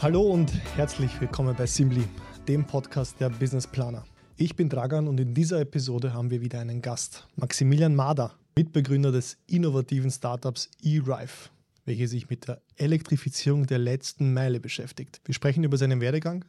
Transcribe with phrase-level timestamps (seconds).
[0.00, 2.04] Hallo und herzlich willkommen bei Simly,
[2.46, 4.04] dem Podcast der Business Planer.
[4.36, 9.10] Ich bin Dragan und in dieser Episode haben wir wieder einen Gast, Maximilian Mader, Mitbegründer
[9.10, 11.50] des innovativen Startups eRife,
[11.84, 15.20] welches sich mit der Elektrifizierung der letzten Meile beschäftigt.
[15.24, 16.44] Wir sprechen über seinen Werdegang,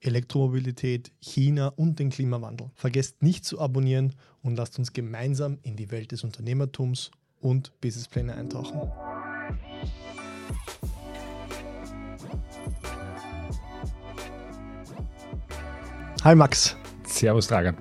[0.00, 2.70] Elektromobilität, China und den Klimawandel.
[2.76, 7.10] Vergesst nicht zu abonnieren und lasst uns gemeinsam in die Welt des Unternehmertums
[7.40, 8.80] und Businesspläne eintauchen.
[16.26, 16.76] Hi Max.
[17.06, 17.76] Servus, Dragan.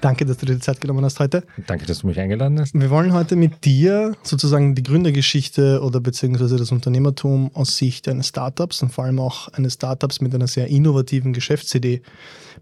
[0.00, 1.44] Danke, dass du dir die Zeit genommen hast heute.
[1.66, 2.72] Danke, dass du mich eingeladen hast.
[2.72, 8.28] Wir wollen heute mit dir sozusagen die Gründergeschichte oder beziehungsweise das Unternehmertum aus Sicht eines
[8.28, 12.00] Startups und vor allem auch eines Startups mit einer sehr innovativen Geschäftsidee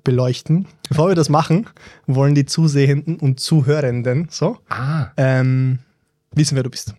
[0.03, 0.67] beleuchten.
[0.89, 1.69] Bevor wir das machen,
[2.09, 5.79] wollen die Zusehenden und Zuhörenden so Ah, ähm,
[6.35, 6.97] wissen, wer du bist.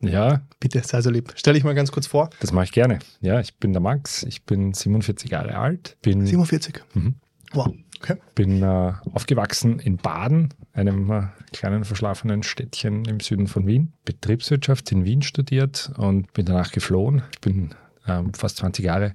[0.00, 1.34] ja, Bitte, sei so lieb.
[1.36, 2.30] Stell dich mal ganz kurz vor.
[2.40, 3.00] das mache ich gerne.
[3.20, 6.80] Ja, ich bin der Max, ich bin 47 Jahre alt, bin, 47.
[6.94, 7.16] Mhm.
[7.54, 7.72] Wow.
[8.00, 8.16] Okay.
[8.34, 14.92] bin äh, aufgewachsen in Baden, einem äh, kleinen verschlafenen Städtchen im Süden von Wien, Betriebswirtschaft
[14.92, 17.22] in Wien studiert und bin danach geflohen.
[17.32, 17.70] Ich bin
[18.06, 19.14] ähm, fast 20 Jahre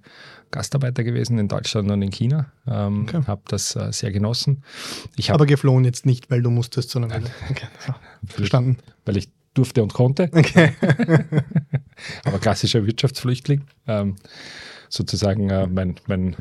[0.49, 3.21] Gastarbeiter gewesen in Deutschland und in China, ähm, Okay.
[3.27, 4.63] habe das äh, sehr genossen.
[5.15, 7.23] Ich habe, Aber geflohen jetzt nicht, weil du musstest, sondern weil.
[7.51, 7.67] Okay.
[7.85, 7.93] So.
[8.25, 8.77] Verstanden.
[9.05, 10.73] weil ich durfte und konnte, Okay.
[12.25, 13.65] aber klassischer Wirtschaftsflüchtling.
[13.87, 14.15] Ähm,
[14.89, 16.35] sozusagen äh, mein, mein,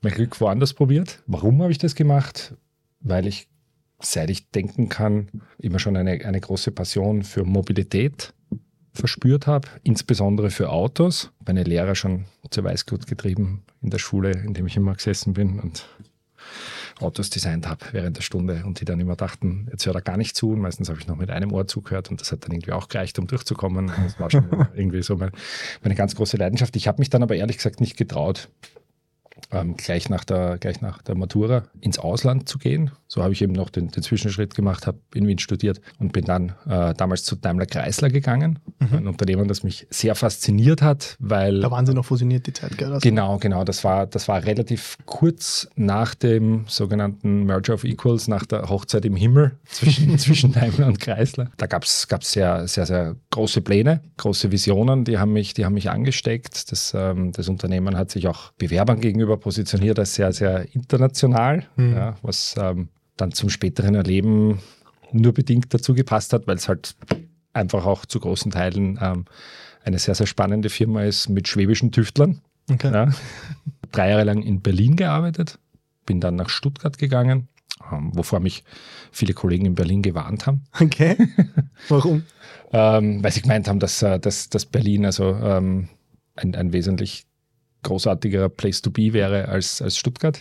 [0.00, 1.22] mein Glück woanders probiert.
[1.26, 2.54] Warum habe ich das gemacht?
[3.00, 3.48] Weil ich,
[4.00, 8.34] seit ich denken kann, immer schon eine, eine große Passion für Mobilität
[8.92, 11.30] verspürt habe, insbesondere für Autos.
[11.46, 15.60] Meine Lehrer schon zur Weißglut getrieben in der Schule, in dem ich immer gesessen bin
[15.60, 15.86] und
[17.00, 20.16] Autos designt habe während der Stunde und die dann immer dachten, jetzt hört er gar
[20.16, 20.50] nicht zu.
[20.50, 22.88] Und meistens habe ich noch mit einem Ohr zugehört und das hat dann irgendwie auch
[22.88, 23.92] gereicht, um durchzukommen.
[24.04, 25.30] Das war schon irgendwie so mein,
[25.82, 26.74] meine ganz große Leidenschaft.
[26.76, 28.48] Ich habe mich dann aber ehrlich gesagt nicht getraut,
[29.50, 32.90] ähm, gleich, nach der, gleich nach der Matura ins Ausland zu gehen.
[33.06, 36.24] So habe ich eben noch den, den Zwischenschritt gemacht, habe in Wien studiert und bin
[36.26, 38.58] dann äh, damals zu Daimler Chrysler gegangen.
[38.78, 42.76] Ein Unternehmen, das mich sehr fasziniert hat, weil Da waren sie noch fusioniert, die Zeit,
[42.76, 42.92] gell?
[42.92, 43.64] Also- Genau, genau.
[43.64, 49.04] Das war, das war relativ kurz nach dem sogenannten Merger of Equals, nach der Hochzeit
[49.06, 51.50] im Himmel zwischen, zwischen Daimler und Chrysler.
[51.56, 55.74] Da gab es sehr, sehr, sehr große Pläne, große Visionen, die haben mich, die haben
[55.74, 56.70] mich angesteckt.
[56.70, 61.94] Das, ähm, das Unternehmen hat sich auch Bewerbern gegenüber positioniert als sehr, sehr international, Mhm.
[61.94, 64.60] ja, was ähm, dann zum späteren Erleben
[65.12, 66.94] nur bedingt dazu gepasst hat, weil es halt
[67.52, 69.24] einfach auch zu großen Teilen ähm,
[69.84, 72.40] eine sehr, sehr spannende Firma ist mit schwäbischen Tüftlern.
[72.70, 72.92] Okay.
[72.92, 73.08] Ja.
[73.92, 75.58] Drei Jahre lang in Berlin gearbeitet,
[76.04, 77.48] bin dann nach Stuttgart gegangen,
[77.90, 78.64] ähm, wovor mich
[79.10, 81.16] viele Kollegen in Berlin gewarnt haben, Okay.
[81.88, 82.24] Warum?
[82.72, 85.88] ähm, weil sie gemeint haben, dass, äh, dass, dass Berlin also ähm,
[86.36, 87.24] ein, ein wesentlich
[87.82, 90.40] großartigerer Place to be wäre als, als Stuttgart.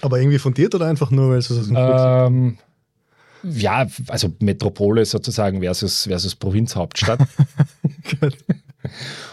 [0.00, 2.58] Aber irgendwie fundiert oder einfach nur, weil es so ein Ähm,
[3.44, 7.20] ja, also Metropole sozusagen versus, versus Provinzhauptstadt.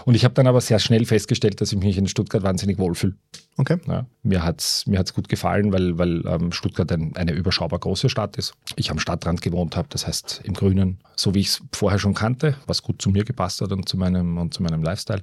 [0.05, 3.15] Und ich habe dann aber sehr schnell festgestellt, dass ich mich in Stuttgart wahnsinnig wohlfühle.
[3.59, 3.77] Okay.
[3.87, 7.79] Ja, mir hat es mir hat's gut gefallen, weil, weil ähm, Stuttgart ein, eine überschaubar
[7.79, 8.53] große Stadt ist.
[8.77, 12.13] Ich am Stadtrand gewohnt habe, das heißt im Grünen, so wie ich es vorher schon
[12.13, 15.21] kannte, was gut zu mir gepasst hat und zu meinem, und zu meinem Lifestyle.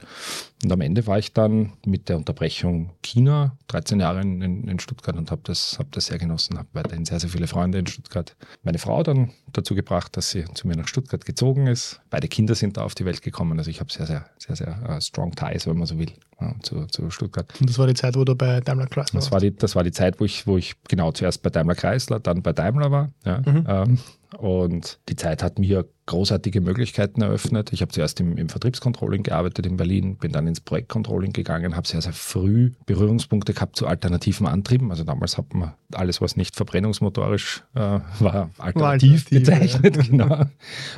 [0.63, 5.17] Und am Ende war ich dann mit der Unterbrechung China 13 Jahre in, in, Stuttgart
[5.17, 8.37] und habe das, hab das sehr genossen, habe weiterhin sehr, sehr viele Freunde in Stuttgart.
[8.63, 12.03] Meine Frau dann dazu gebracht, dass sie zu mir nach Stuttgart gezogen ist.
[12.11, 13.59] Beide Kinder sind da auf die Welt gekommen.
[13.59, 16.55] Also ich habe sehr, sehr, sehr, sehr äh, strong ties, wenn man so will, ja,
[16.63, 17.53] zu, zu Stuttgart.
[17.61, 19.85] Und das war die Zeit, wo du bei Daimler Chrysler Das war die, das war
[19.85, 23.11] die Zeit, wo ich, wo ich genau zuerst bei Daimler Chrysler, dann bei Daimler war.
[23.25, 23.43] Ja.
[23.47, 23.99] Ähm,
[24.39, 27.73] und die Zeit hat mir großartige Möglichkeiten eröffnet.
[27.73, 31.87] Ich habe zuerst im, im Vertriebscontrolling gearbeitet in Berlin, bin dann ins Projektcontrolling gegangen, habe
[31.87, 34.91] sehr, sehr früh Berührungspunkte gehabt zu alternativen Antrieben.
[34.91, 37.81] Also damals hat man alles, was nicht verbrennungsmotorisch äh,
[38.21, 39.97] war, alternativ bezeichnet.
[40.07, 40.45] Genau.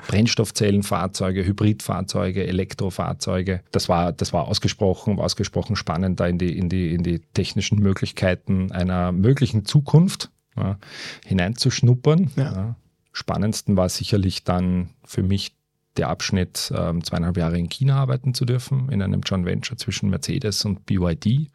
[0.08, 3.62] Brennstoffzellenfahrzeuge, Hybridfahrzeuge, Elektrofahrzeuge.
[3.70, 7.20] Das war, das war ausgesprochen, war ausgesprochen spannend, da in die, in die, in die
[7.32, 10.78] technischen Möglichkeiten einer möglichen Zukunft ja,
[11.24, 12.30] hineinzuschnuppern.
[12.36, 12.76] Ja.
[13.12, 15.56] Spannendsten war sicherlich dann für mich
[15.96, 20.10] der Abschnitt, ähm, zweieinhalb Jahre in China arbeiten zu dürfen, in einem Joint Venture zwischen
[20.10, 21.50] Mercedes und BYD,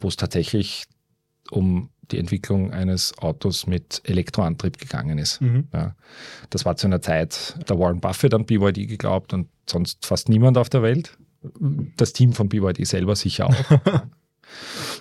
[0.00, 0.84] wo es tatsächlich
[1.50, 5.40] um die Entwicklung eines Autos mit Elektroantrieb gegangen ist.
[5.40, 5.68] Mhm.
[5.72, 5.94] Ja.
[6.50, 10.58] Das war zu einer Zeit, da Warren Buffett an BYD geglaubt und sonst fast niemand
[10.58, 11.16] auf der Welt.
[11.96, 13.54] Das Team von BYD selber sicher auch.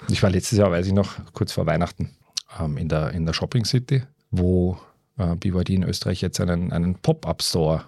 [0.09, 2.11] ich war letztes Jahr, weiß ich noch, kurz vor Weihnachten
[2.59, 4.77] ähm, in, der, in der Shopping City, wo
[5.17, 7.83] äh, BYD in Österreich jetzt einen, einen Pop-Up-Store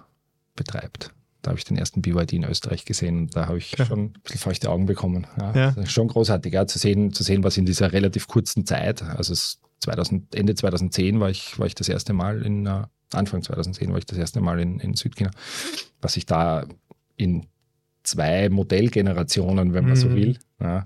[0.56, 1.12] betreibt.
[1.42, 3.86] da habe ich den ersten BYD in Österreich gesehen und da habe ich Ja.
[3.86, 5.28] schon ein bisschen feuchte Augen bekommen.
[5.40, 5.86] Ja, Ja.
[5.86, 9.60] Schon großartig, ja, zu sehen, zu sehen, was in dieser relativ kurzen Zeit, also es
[9.82, 12.84] 2000, Ende 2010 war ich, war ich das erste Mal in, äh,
[13.14, 15.30] Anfang 2010 war ich das erste Mal in, in Südchina,
[16.02, 16.66] was sich da
[17.16, 17.46] in
[18.02, 20.16] zwei Modellgenerationen, wenn man so Mhm.
[20.16, 20.84] will, ja,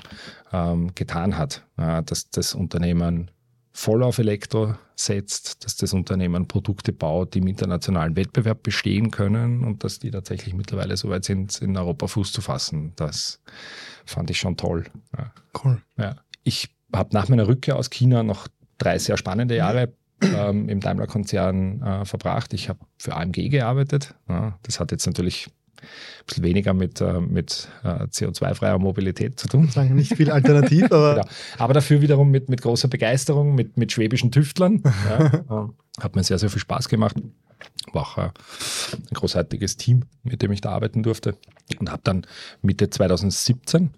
[0.52, 1.66] ähm, getan hat.
[1.78, 3.32] Ja, dass das Unternehmen
[3.80, 9.64] voll auf Elektro setzt, dass das Unternehmen Produkte baut, die im internationalen Wettbewerb bestehen können
[9.64, 12.92] und dass die tatsächlich mittlerweile so weit sind, in Europa Fuß zu fassen.
[12.98, 13.40] Das
[14.06, 14.88] fand ich schon toll.
[15.18, 15.32] Ja.
[15.64, 15.82] Cool.
[15.96, 16.18] Ja.
[16.44, 18.50] Ich habe nach meiner Rückkehr aus China noch
[18.80, 22.54] drei sehr spannende Jahre ähm, im Daimler-Konzern äh, verbracht.
[22.54, 24.14] Ich habe für AMG gearbeitet.
[24.28, 25.48] Ja, das hat jetzt natürlich
[25.82, 29.70] ein bisschen weniger mit, äh, mit äh, CO2-freier Mobilität zu tun.
[29.70, 31.28] Sagen nicht viel alternativ, aber Genau.
[31.58, 34.84] Aber dafür wiederum mit, mit großer Begeisterung, mit, mit schwäbischen Tüftlern.
[35.10, 37.16] Ja, äh, hat mir sehr, sehr viel Spaß gemacht.
[37.94, 38.30] War auch äh,
[38.92, 41.36] ein großartiges Team, mit dem ich da arbeiten durfte.
[41.80, 42.26] Und habe dann
[42.62, 43.92] Mitte 2017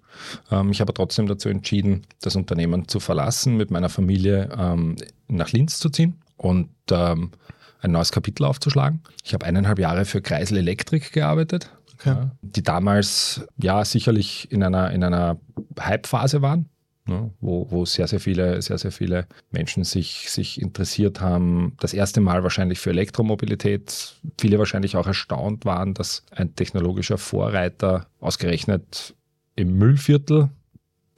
[0.51, 4.95] ähm, mich aber trotzdem dazu entschieden, das Unternehmen zu verlassen, mit meiner Familie ähm,
[5.27, 7.31] nach Linz zu ziehen und ähm,
[7.81, 9.01] ein neues Kapitel aufzuschlagen.
[9.23, 12.09] Ich habe eineinhalb Jahre für Kreisel Elektrik gearbeitet, okay.
[12.09, 15.37] ja, die damals ja sicherlich in einer, in einer
[15.79, 16.69] Hype-Phase waren,
[17.07, 21.75] ne, wo, wo sehr, sehr viele, sehr, sehr viele Menschen sich, sich interessiert haben.
[21.79, 24.15] Das erste Mal wahrscheinlich für Elektromobilität.
[24.39, 29.15] Viele wahrscheinlich auch erstaunt waren, dass ein technologischer Vorreiter ausgerechnet
[29.55, 30.49] im Müllviertel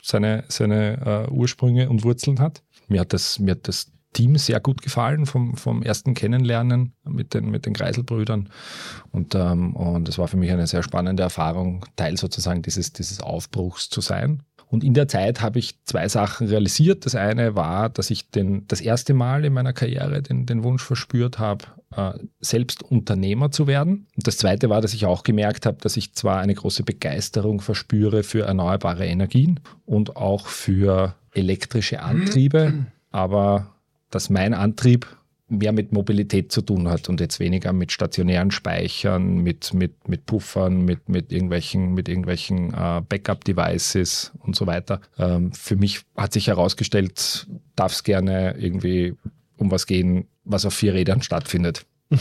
[0.01, 2.61] seine, seine äh, Ursprünge und Wurzeln hat.
[2.87, 7.33] Mir hat das, mir hat das Team sehr gut gefallen vom, vom ersten Kennenlernen mit
[7.33, 8.49] den, mit den Kreiselbrüdern.
[9.11, 13.19] Und, ähm, und es war für mich eine sehr spannende Erfahrung, Teil sozusagen dieses, dieses
[13.19, 14.43] Aufbruchs zu sein.
[14.73, 17.05] Und in der Zeit habe ich zwei Sachen realisiert.
[17.05, 20.81] Das eine war, dass ich den, das erste Mal in meiner Karriere den, den Wunsch
[20.83, 21.65] verspürt habe,
[21.95, 24.07] äh, selbst Unternehmer zu werden.
[24.15, 27.61] Und das zweite war, dass ich auch gemerkt habe, dass ich zwar eine große Begeisterung
[27.61, 33.72] verspüre für erneuerbare Energien und auch für elektrische Antriebe, aber
[34.13, 35.07] dass mein Antrieb
[35.49, 40.25] mehr mit Mobilität zu tun hat und jetzt weniger mit stationären Speichern, mit, mit, mit
[40.25, 45.01] Puffern, mit, mit irgendwelchen, mit irgendwelchen äh, Backup-Devices und so weiter.
[45.17, 49.15] Ähm, für mich hat sich herausgestellt, darf es gerne irgendwie
[49.57, 51.85] um was gehen, was auf vier Rädern stattfindet.
[52.13, 52.19] Ja.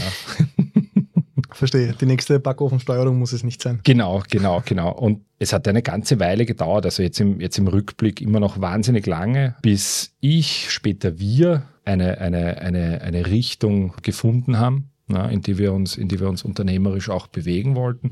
[1.55, 1.95] Verstehe.
[2.01, 3.81] Die nächste Backofensteuerung muss es nicht sein.
[3.85, 4.93] Genau, genau, genau.
[4.93, 8.61] Und es hat eine ganze Weile gedauert, also jetzt im, jetzt im Rückblick immer noch
[8.61, 15.43] wahnsinnig lange, bis ich, später wir, eine, eine, eine, eine Richtung gefunden haben, na, in,
[15.43, 18.11] die wir uns, in die wir uns unternehmerisch auch bewegen wollten.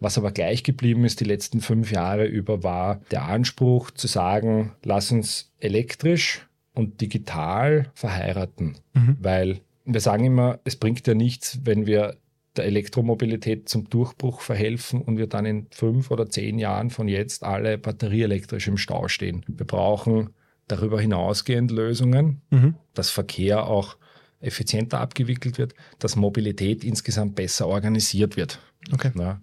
[0.00, 4.72] Was aber gleich geblieben ist die letzten fünf Jahre über, war der Anspruch zu sagen,
[4.82, 8.74] lass uns elektrisch und digital verheiraten.
[8.94, 9.16] Mhm.
[9.20, 12.16] Weil wir sagen immer, es bringt ja nichts, wenn wir
[12.56, 17.42] der Elektromobilität zum Durchbruch verhelfen und wir dann in fünf oder zehn Jahren von jetzt
[17.42, 19.44] alle batterieelektrisch im Stau stehen.
[19.48, 20.30] Wir brauchen
[20.68, 22.74] darüber hinausgehend Lösungen, Mhm.
[22.94, 23.96] dass Verkehr auch
[24.40, 28.60] effizienter abgewickelt wird, dass Mobilität insgesamt besser organisiert wird.
[28.92, 29.10] Okay.
[29.18, 29.40] Ja.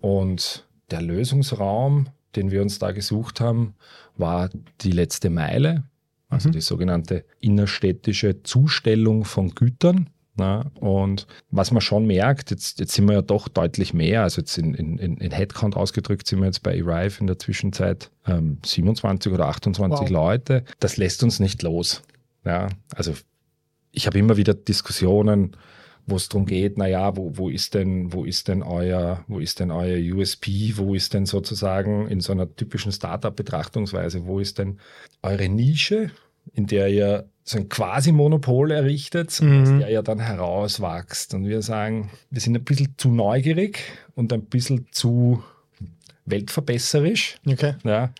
[0.00, 3.74] Und der Lösungsraum, den wir uns da gesucht haben,
[4.16, 4.50] war
[4.80, 5.84] die letzte Meile,
[6.28, 6.52] also Mhm.
[6.52, 10.10] die sogenannte innerstädtische Zustellung von Gütern.
[10.36, 14.40] Na, und was man schon merkt, jetzt, jetzt sind wir ja doch deutlich mehr, also
[14.40, 18.58] jetzt in, in, in Headcount ausgedrückt sind wir jetzt bei Arrive in der Zwischenzeit ähm,
[18.64, 20.10] 27 oder 28 Wow.
[20.10, 20.64] Leute.
[20.80, 22.02] Das lässt uns nicht los.
[22.44, 23.12] Ja, also
[23.92, 25.56] ich habe immer wieder Diskussionen,
[26.06, 29.60] wo es darum geht, naja, wo, wo ist denn, wo ist denn euer, wo ist
[29.60, 34.80] denn euer USP, wo ist denn sozusagen in so einer typischen Startup-Betrachtungsweise, wo ist denn
[35.22, 36.10] eure Nische,
[36.52, 39.62] in der ihr so ein quasi Monopol errichtet, Mhm.
[39.62, 41.34] aus der ihr dann herauswachst.
[41.34, 43.80] Und wir sagen, wir sind ein bisschen zu neugierig
[44.14, 45.42] und ein bisschen zu
[46.26, 47.36] weltverbesserisch.
[47.46, 47.74] Okay.
[47.84, 48.12] Ja,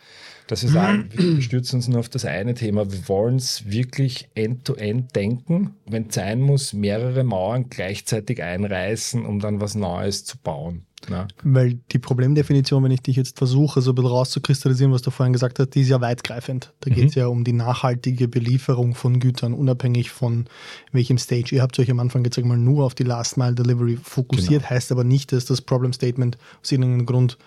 [0.47, 2.91] dass wir sagen, wir stürzen uns nur auf das eine Thema.
[2.93, 5.75] Wir wollen es wirklich end-to-end denken.
[5.87, 10.85] Wenn es sein muss, mehrere Mauern gleichzeitig einreißen, um dann was Neues zu bauen.
[11.11, 15.11] Ja, Weil die Problemdefinition, wenn ich dich jetzt versuche, so ein bisschen rauszukristallisieren, was du
[15.11, 16.73] vorhin gesagt hast, die ist ja weitgreifend.
[16.81, 16.95] Da Mhm.
[16.95, 20.47] geht es ja um die nachhaltige Belieferung von Gütern, unabhängig von
[20.93, 21.55] welchem Stage.
[21.55, 24.71] Ihr habt euch am Anfang jetzt mal nur auf die Last Mile Delivery fokussiert, Genau.
[24.71, 27.39] heißt aber nicht, dass das Problem Statement aus irgendeinem Grund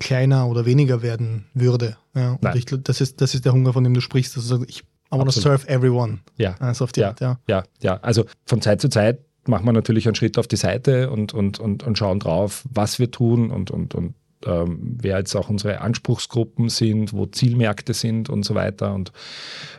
[0.00, 1.96] kleiner oder weniger werden würde.
[2.14, 2.56] Ja, und Nein.
[2.56, 4.36] ich glaube, das ist, das ist der Hunger, von dem du sprichst.
[4.36, 4.80] Also ich
[5.12, 6.18] I want to serve everyone.
[6.36, 7.08] ja, Also auf die Ja.
[7.08, 7.38] Art, ja.
[7.46, 7.96] ja, ja.
[8.02, 11.58] Also von Zeit zu Zeit machen wir natürlich einen Schritt auf die Seite und, und,
[11.58, 14.14] und, und schauen drauf, was wir tun und, und, und
[14.46, 18.94] ähm, wer jetzt auch unsere Anspruchsgruppen sind, wo Zielmärkte sind und so weiter.
[18.94, 19.12] Und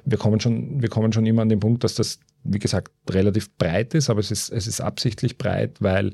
[0.05, 3.51] wir kommen schon, wir kommen schon immer an den Punkt, dass das wie gesagt, relativ
[3.57, 6.13] breit ist, aber es ist, es ist absichtlich breit, weil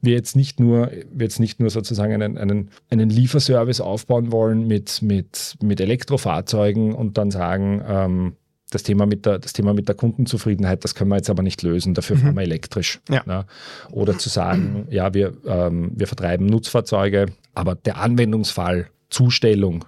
[0.00, 4.66] wir jetzt nicht nur, wir jetzt nicht nur sozusagen einen, einen, einen Lieferservice aufbauen wollen
[4.66, 8.36] mit, mit, mit Elektrofahrzeugen und dann sagen, ähm,
[8.76, 11.62] das Thema, mit der, das Thema mit der Kundenzufriedenheit, das können wir jetzt aber nicht
[11.62, 12.20] lösen, dafür mhm.
[12.20, 13.00] fahren wir elektrisch.
[13.08, 13.22] Ja.
[13.26, 13.46] Ne?
[13.90, 19.84] Oder zu sagen, ja, wir, ähm, wir vertreiben Nutzfahrzeuge, aber der Anwendungsfall, Zustellung,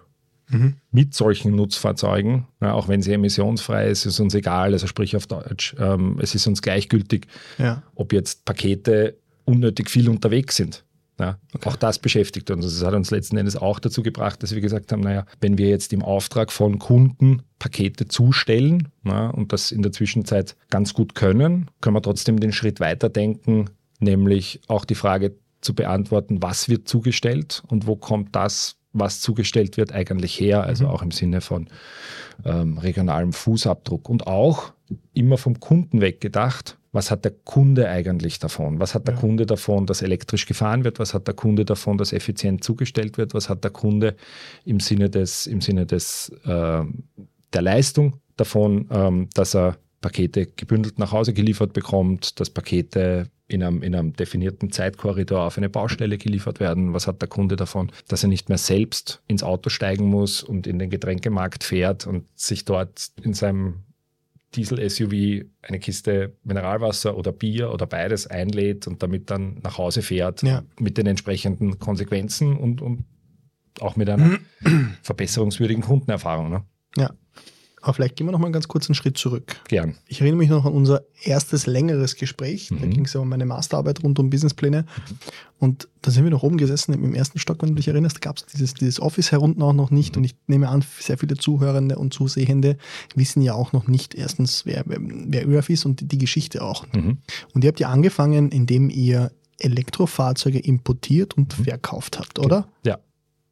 [0.50, 0.76] Mhm.
[0.92, 5.26] mit solchen Nutzfahrzeugen, ja, auch wenn sie emissionsfrei ist, ist uns egal, also sprich auf
[5.26, 7.26] Deutsch, ähm, es ist uns gleichgültig,
[7.59, 7.83] ja.
[7.95, 10.85] ob jetzt Pakete unnötig viel unterwegs sind.
[11.18, 11.68] Ja, okay.
[11.68, 12.64] Auch das beschäftigt uns.
[12.64, 15.68] Das hat uns letzten Endes auch dazu gebracht, dass wir gesagt haben, naja, wenn wir
[15.68, 21.16] jetzt im Auftrag von Kunden Pakete zustellen na, und das in der Zwischenzeit ganz gut
[21.16, 26.87] können, können wir trotzdem den Schritt weiterdenken, nämlich auch die Frage zu beantworten, was wird
[26.87, 30.90] zugestellt und wo kommt das, was zugestellt wird, eigentlich her, also mhm.
[30.90, 31.68] auch im Sinne von
[32.44, 34.72] ähm, regionalem Fußabdruck und auch
[35.14, 38.81] immer vom Kunden weggedacht, was hat der Kunde eigentlich davon?
[38.81, 39.21] Was hat der ja.
[39.21, 40.99] Kunde davon, dass elektrisch gefahren wird?
[40.99, 43.35] Was hat der Kunde davon, dass effizient zugestellt wird?
[43.35, 44.17] Was hat der Kunde
[44.64, 46.83] im Sinne des, im Sinne des, äh,
[47.52, 53.62] der Leistung davon, ähm, dass er Pakete gebündelt nach Hause geliefert bekommt, dass Pakete in
[53.62, 56.95] einem, in einem definierten Zeitkorridor auf eine Baustelle geliefert werden.
[56.95, 60.67] Was hat der Kunde davon, dass er nicht mehr selbst ins Auto steigen muss und
[60.67, 63.85] in den Getränkemarkt fährt und sich dort in seinem
[64.55, 70.43] Diesel-SUV eine Kiste Mineralwasser oder Bier oder beides einlädt und damit dann nach Hause fährt
[70.43, 70.62] ja.
[70.78, 73.05] mit den entsprechenden Konsequenzen und, und
[73.81, 74.38] auch mit einer
[75.02, 76.50] verbesserungswürdigen Kundenerfahrung.
[76.50, 76.64] Ne?
[76.97, 77.11] Ja.
[77.80, 79.56] Aber vielleicht gehen wir noch mal einen ganz kurzen Schritt zurück.
[79.68, 79.97] Gern.
[80.06, 82.70] Ich erinnere mich noch an unser erstes längeres Gespräch.
[82.70, 82.80] Mhm.
[82.80, 84.85] Da ging es ja um meine Masterarbeit rund um Businesspläne.
[85.58, 88.37] Und da sind wir noch oben gesessen im ersten Stock, wenn du dich erinnerst, gab
[88.37, 90.14] es dieses, dieses Office herunten auch noch nicht.
[90.14, 90.20] Mhm.
[90.20, 92.76] Und ich nehme an, sehr viele Zuhörende und Zusehende
[93.14, 96.87] wissen ja auch noch nicht erstens, wer, wer, ÖRF ist und die, die Geschichte auch.
[96.92, 97.18] Mhm.
[97.54, 101.64] Und ihr habt ja angefangen, indem ihr Elektrofahrzeuge importiert und mhm.
[101.64, 102.68] verkauft habt, oder?
[102.85, 102.99] Ja.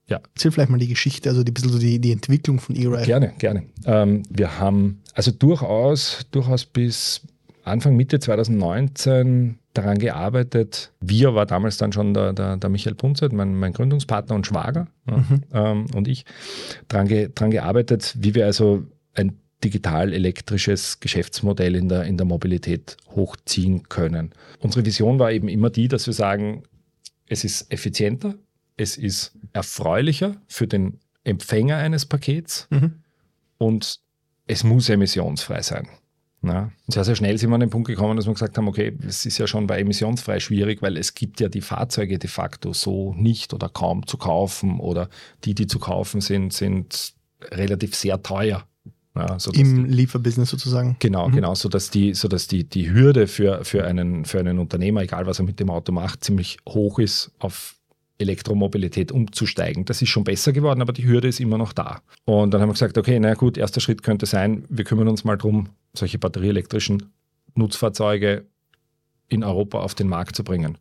[0.09, 0.21] Ja.
[0.35, 3.07] Erzähl vielleicht mal die Geschichte, also die bisschen so die, die Entwicklung von E-Ride.
[3.07, 3.65] Gerne, gerne.
[3.85, 7.23] Ähm, wir haben also durchaus, durchaus bis
[7.65, 10.93] Anfang, Mitte 2019 daran gearbeitet.
[11.01, 14.87] Wir war damals dann schon der, der, der Michael Punzet, mein, mein, Gründungspartner und Schwager
[15.05, 15.43] mhm.
[15.53, 16.25] ähm, und ich,
[16.87, 18.85] daran, ge, daran gearbeitet, wie wir also
[19.15, 24.31] ein digital-elektrisches Geschäftsmodell in der, in der Mobilität hochziehen können.
[24.61, 26.63] Unsere Vision war eben immer die, dass wir sagen,
[27.29, 28.35] es ist effizienter,
[28.77, 33.03] es ist erfreulicher für den Empfänger eines Pakets mhm.
[33.59, 34.01] und
[34.47, 35.89] es muss emissionsfrei sein.
[36.43, 36.71] Ja.
[36.87, 39.27] sehr, sehr schnell sind wir an den Punkt gekommen, dass wir gesagt haben, okay, es
[39.27, 43.15] ist ja schon bei emissionsfrei schwierig, weil es gibt ja die Fahrzeuge de facto so
[43.15, 45.09] nicht oder kaum zu kaufen oder
[45.45, 47.15] die, die zu kaufen sind, sind
[47.51, 48.65] relativ sehr teuer.
[49.17, 50.97] Ja, Im Lieferbusiness sozusagen.
[50.99, 51.37] Genau, mhm.
[51.37, 55.41] genau, sodass die, sodass die, die Hürde für, für, einen, für einen Unternehmer, egal was
[55.41, 57.76] er mit dem Auto macht, ziemlich hoch ist, auf
[58.19, 59.85] Elektromobilität umzusteigen.
[59.85, 62.01] Das ist schon besser geworden, aber die Hürde ist immer noch da.
[62.25, 65.25] Und dann haben wir gesagt, okay, na gut, erster Schritt könnte sein, wir kümmern uns
[65.25, 67.13] mal darum, solche batterieelektrischen
[67.55, 68.47] Nutzfahrzeuge
[69.29, 70.79] in Europa auf den Markt zu bringen.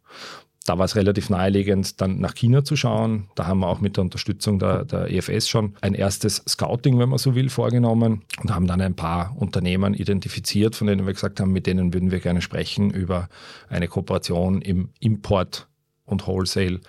[0.65, 3.30] Da war es relativ naheliegend, dann nach China zu schauen.
[3.36, 7.10] Da haben wir auch mit der Unterstützung der, der EFS schon ein erstes Scouting, wenn
[7.10, 11.39] man so will, vorgenommen und haben dann ein paar Unternehmen identifiziert, von denen wir gesagt
[11.39, 13.30] haben, mit denen würden wir gerne sprechen über
[13.70, 15.68] eine Kooperation im Import
[16.06, 16.80] und Wholesale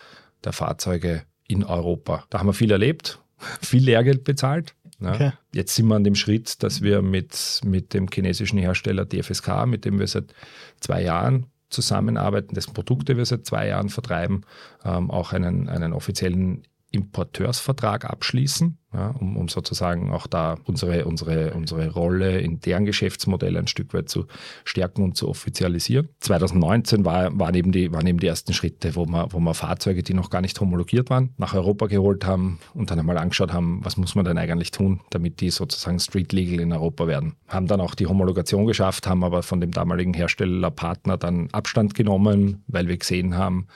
[0.44, 2.24] der Fahrzeuge in Europa.
[2.30, 3.20] Da haben wir viel erlebt,
[3.60, 4.74] viel Lehrgeld bezahlt.
[5.00, 5.14] Ja.
[5.14, 5.32] Okay.
[5.52, 9.84] Jetzt sind wir an dem Schritt, dass wir mit, mit dem chinesischen Hersteller DFSK, mit
[9.84, 10.34] dem wir seit
[10.80, 14.42] zwei Jahren zusammenarbeiten, dessen Produkte wir seit zwei Jahren vertreiben,
[14.84, 16.62] ähm, auch einen, einen offiziellen
[16.96, 23.56] Importeursvertrag abschließen, ja, um, um, sozusagen auch da unsere, unsere, unsere Rolle in deren Geschäftsmodell
[23.56, 24.26] ein Stück weit zu
[24.64, 26.08] stärken und zu offizialisieren.
[26.20, 30.02] 2019 war, waren, eben die, waren eben die ersten Schritte, wo wir, wo wir Fahrzeuge,
[30.02, 33.84] die noch gar nicht homologiert waren, nach Europa geholt haben und dann einmal angeschaut haben,
[33.84, 37.34] was muss man denn eigentlich tun, damit die sozusagen street legal in Europa werden.
[37.48, 42.64] Haben dann auch die Homologation geschafft, haben aber von dem damaligen Herstellerpartner dann Abstand genommen,
[42.66, 43.66] weil wir gesehen haben,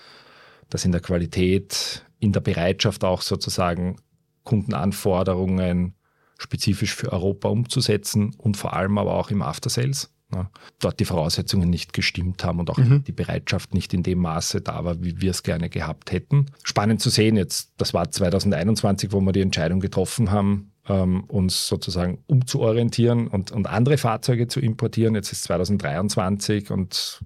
[0.70, 3.96] dass in der Qualität in der Bereitschaft auch sozusagen
[4.44, 5.94] Kundenanforderungen
[6.38, 10.12] spezifisch für Europa umzusetzen und vor allem aber auch im After Sales.
[10.32, 10.48] Ja,
[10.78, 13.02] dort die Voraussetzungen nicht gestimmt haben und auch mhm.
[13.02, 16.46] die Bereitschaft nicht in dem Maße da war, wie wir es gerne gehabt hätten.
[16.62, 21.66] Spannend zu sehen jetzt, das war 2021, wo wir die Entscheidung getroffen haben, ähm, uns
[21.66, 25.16] sozusagen umzuorientieren und, und andere Fahrzeuge zu importieren.
[25.16, 27.22] Jetzt ist 2023 und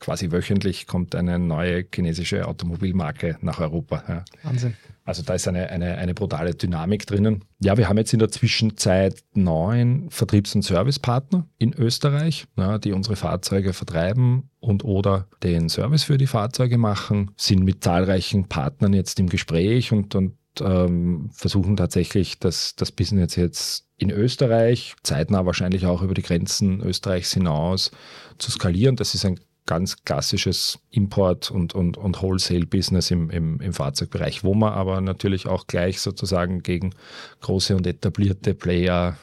[0.00, 4.04] quasi wöchentlich kommt eine neue chinesische Automobilmarke nach Europa.
[4.08, 4.24] Ja.
[4.42, 4.74] Wahnsinn.
[5.04, 7.42] Also da ist eine, eine, eine brutale Dynamik drinnen.
[7.60, 12.92] Ja, wir haben jetzt in der Zwischenzeit neun Vertriebs- und Servicepartner in Österreich, ja, die
[12.92, 18.92] unsere Fahrzeuge vertreiben und oder den Service für die Fahrzeuge machen, sind mit zahlreichen Partnern
[18.92, 25.46] jetzt im Gespräch und, und ähm, versuchen tatsächlich das, das Business jetzt in Österreich, zeitnah
[25.46, 27.90] wahrscheinlich auch über die Grenzen Österreichs hinaus
[28.38, 28.96] zu skalieren.
[28.96, 34.54] Das ist ein ganz klassisches Import- und, und, und Wholesale-Business im, im, im Fahrzeugbereich, wo
[34.54, 36.94] man aber natürlich auch gleich sozusagen gegen
[37.42, 39.16] große und etablierte Player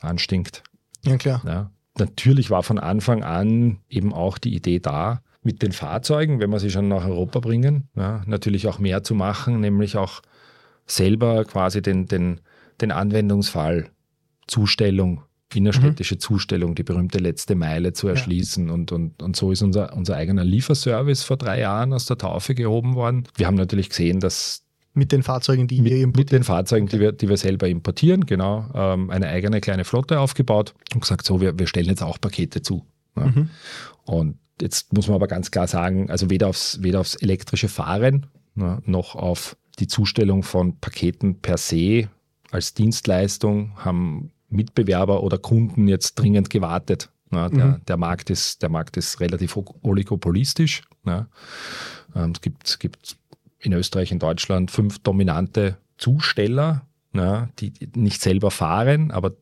[0.00, 0.64] anstinkt.
[1.04, 1.42] Ja, klar.
[1.46, 1.70] Ja.
[1.96, 6.58] Natürlich war von Anfang an eben auch die Idee da, mit den Fahrzeugen, wenn wir
[6.58, 10.22] sie schon nach Europa bringen, ja, natürlich auch mehr zu machen, nämlich auch
[10.86, 12.40] selber quasi den, den,
[12.80, 13.90] den Anwendungsfall,
[14.46, 15.22] Zustellung,
[15.52, 16.20] innerstädtische mhm.
[16.20, 18.68] Zustellung, die berühmte letzte Meile zu erschließen.
[18.68, 18.72] Ja.
[18.72, 22.54] Und, und, und so ist unser, unser eigener Lieferservice vor drei Jahren aus der Taufe
[22.54, 23.24] gehoben worden.
[23.36, 24.62] Wir haben natürlich gesehen, dass
[24.94, 26.24] mit den Fahrzeugen, die mit, wir importieren.
[26.24, 28.70] Mit den Fahrzeugen, die, wir, die wir selber importieren, genau.
[28.74, 32.62] Ähm, eine eigene kleine Flotte aufgebaut und gesagt, so, wir, wir stellen jetzt auch Pakete
[32.62, 32.86] zu.
[33.16, 33.26] Ja.
[33.26, 33.50] Mhm.
[34.04, 38.26] Und jetzt muss man aber ganz klar sagen, also weder aufs, weder aufs elektrische Fahren
[38.56, 42.08] ja, noch auf die Zustellung von Paketen per se
[42.52, 47.10] als Dienstleistung haben Mitbewerber oder Kunden jetzt dringend gewartet.
[47.32, 47.84] Ja, der, mhm.
[47.86, 50.82] der, Markt ist, der Markt ist relativ oligopolistisch.
[51.04, 51.26] Ja.
[52.14, 53.16] Ähm, es, gibt, es gibt
[53.58, 59.32] in Österreich, in Deutschland fünf dominante Zusteller, ja, die nicht selber fahren, aber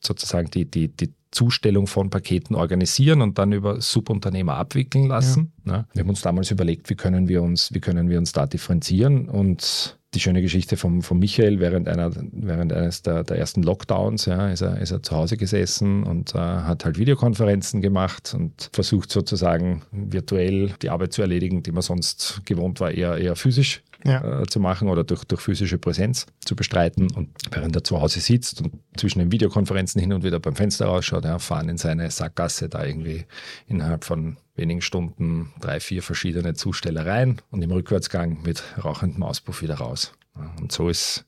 [0.00, 5.52] sozusagen die, die, die Zustellung von Paketen organisieren und dann über Subunternehmer abwickeln lassen.
[5.64, 5.86] Ja.
[5.92, 9.28] Wir haben uns damals überlegt, wie können wir uns, wie können wir uns da differenzieren
[9.28, 14.26] und die schöne Geschichte von, von Michael während, einer, während eines der, der ersten Lockdowns,
[14.26, 18.70] ja, ist er, ist er zu Hause gesessen und äh, hat halt Videokonferenzen gemacht und
[18.72, 23.82] versucht sozusagen virtuell die Arbeit zu erledigen, die man sonst gewohnt war, eher, eher physisch
[24.04, 24.42] ja.
[24.42, 27.10] äh, zu machen oder durch, durch physische Präsenz zu bestreiten.
[27.10, 30.86] Und während er zu Hause sitzt und zwischen den Videokonferenzen hin und wieder beim Fenster
[30.86, 33.24] rausschaut, ja, fahren in seine Sackgasse da irgendwie
[33.66, 39.76] innerhalb von wenigen Stunden drei, vier verschiedene Zustellereien und im Rückwärtsgang mit rauchendem Auspuff wieder
[39.76, 40.12] raus.
[40.60, 41.24] Und so ist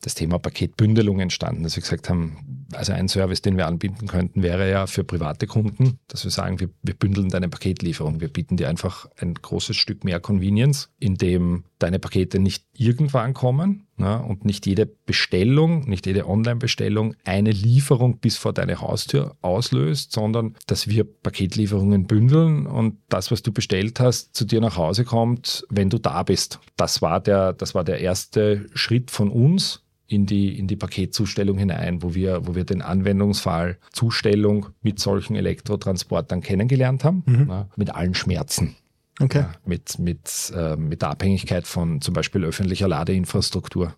[0.00, 4.42] das Thema Paketbündelung entstanden, dass wir gesagt haben, also ein Service, den wir anbieten könnten,
[4.42, 8.20] wäre ja für private Kunden, dass wir sagen, wir, wir bündeln deine Paketlieferung.
[8.20, 13.34] Wir bieten dir einfach ein großes Stück mehr Convenience, in dem deine Pakete nicht irgendwann
[13.34, 19.36] kommen na, und nicht jede Bestellung, nicht jede Online-Bestellung eine Lieferung bis vor deine Haustür
[19.42, 24.76] auslöst, sondern dass wir Paketlieferungen bündeln und das, was du bestellt hast, zu dir nach
[24.76, 26.60] Hause kommt, wenn du da bist.
[26.76, 31.58] Das war der, das war der erste Schritt von uns in die, in die Paketzustellung
[31.58, 37.46] hinein, wo wir, wo wir den Anwendungsfall Zustellung mit solchen Elektrotransportern kennengelernt haben, mhm.
[37.48, 38.76] ja, mit allen Schmerzen.
[39.20, 39.38] Okay.
[39.38, 43.94] Ja, mit, mit, äh, mit der Abhängigkeit von zum Beispiel öffentlicher Ladeinfrastruktur,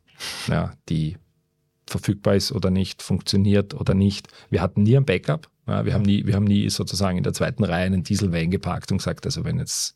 [0.47, 1.17] ja, die
[1.87, 4.29] verfügbar ist oder nicht, funktioniert oder nicht.
[4.51, 5.49] Wir hatten nie ein Backup.
[5.69, 8.91] Ja, wir, haben nie, wir haben nie sozusagen in der zweiten Reihe einen Dieselvan geparkt
[8.91, 9.95] und gesagt, also wenn jetzt,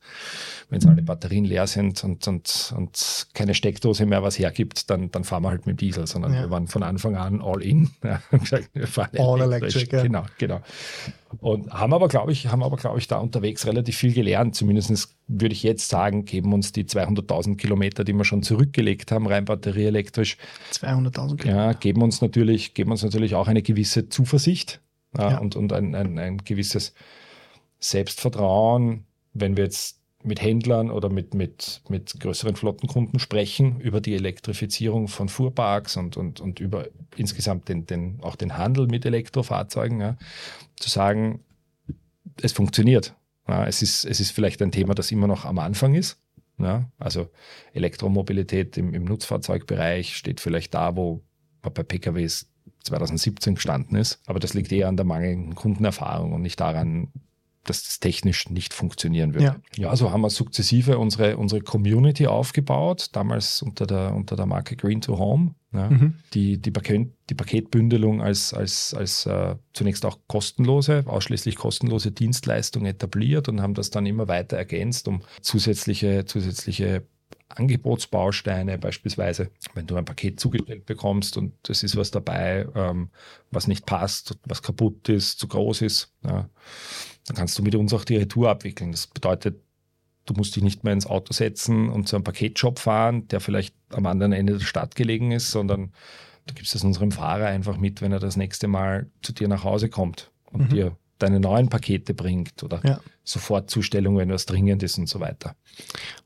[0.68, 5.10] wenn jetzt alle Batterien leer sind und, und, und keine Steckdose mehr was hergibt, dann,
[5.10, 6.42] dann fahren wir halt mit dem Diesel, sondern ja.
[6.42, 7.90] wir waren von Anfang an all in.
[8.04, 9.90] Ja, gesagt, wir fahren all electric.
[9.90, 10.02] Ja.
[10.02, 10.60] Genau, genau.
[11.38, 14.54] Und haben aber, glaube ich, haben aber, glaube ich, da unterwegs relativ viel gelernt.
[14.54, 19.26] Zumindest würde ich jetzt sagen, geben uns die 200.000 Kilometer, die wir schon zurückgelegt haben,
[19.26, 20.36] rein batterieelektrisch.
[20.72, 21.48] 200.000 Kilometer.
[21.48, 24.80] Ja, geben uns natürlich, geben uns natürlich auch eine gewisse Zuversicht
[25.16, 25.38] ja.
[25.38, 26.94] und, und ein, ein, ein gewisses
[27.78, 34.14] Selbstvertrauen, wenn wir jetzt mit Händlern oder mit, mit, mit größeren Flottenkunden sprechen über die
[34.14, 40.00] Elektrifizierung von Fuhrparks und, und, und über insgesamt den, den, auch den Handel mit Elektrofahrzeugen,
[40.00, 40.16] ja,
[40.76, 41.40] zu sagen,
[42.40, 43.14] es funktioniert.
[43.48, 46.18] Ja, es, ist, es ist vielleicht ein Thema, das immer noch am Anfang ist.
[46.58, 47.28] Ja, also
[47.72, 51.22] Elektromobilität im, im Nutzfahrzeugbereich steht vielleicht da, wo
[51.62, 52.51] man bei PKWs
[52.84, 54.20] 2017 gestanden ist.
[54.26, 57.08] Aber das liegt eher an der mangelnden Kundenerfahrung und nicht daran,
[57.64, 59.60] dass das technisch nicht funktionieren würde.
[59.76, 64.46] Ja, ja so haben wir sukzessive unsere, unsere Community aufgebaut, damals unter der, unter der
[64.46, 65.54] Marke Green to Home.
[65.72, 66.16] Ja, mhm.
[66.34, 72.84] die, die, Paket, die Paketbündelung als, als, als äh, zunächst auch kostenlose, ausschließlich kostenlose Dienstleistung
[72.84, 77.04] etabliert und haben das dann immer weiter ergänzt, um zusätzliche, zusätzliche
[77.56, 83.10] Angebotsbausteine, beispielsweise, wenn du ein Paket zugestellt bekommst und es ist was dabei, ähm,
[83.50, 86.48] was nicht passt, was kaputt ist, zu groß ist, ja,
[87.26, 88.92] dann kannst du mit uns auch die Retour abwickeln.
[88.92, 89.60] Das bedeutet,
[90.26, 93.74] du musst dich nicht mehr ins Auto setzen und zu einem Paketshop fahren, der vielleicht
[93.90, 95.92] am anderen Ende der Stadt gelegen ist, sondern
[96.46, 99.64] du gibst es unserem Fahrer einfach mit, wenn er das nächste Mal zu dir nach
[99.64, 100.68] Hause kommt und mhm.
[100.68, 103.00] dir deine neuen Pakete bringt oder Ja.
[103.24, 105.54] Sofortzustellung, wenn was dringend ist und so weiter.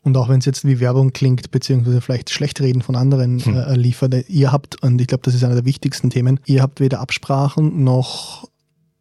[0.02, 3.54] Und auch wenn es jetzt wie Werbung klingt, beziehungsweise vielleicht schlecht reden von anderen Hm.
[3.56, 6.80] äh, Lieferern, ihr habt, und ich glaube, das ist einer der wichtigsten Themen, ihr habt
[6.80, 8.48] weder Absprachen noch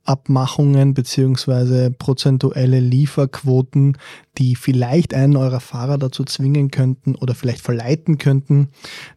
[0.04, 3.98] Abmachungen beziehungsweise prozentuelle Lieferquoten,
[4.38, 8.70] die vielleicht einen eurer Fahrer dazu zwingen könnten oder vielleicht verleiten könnten,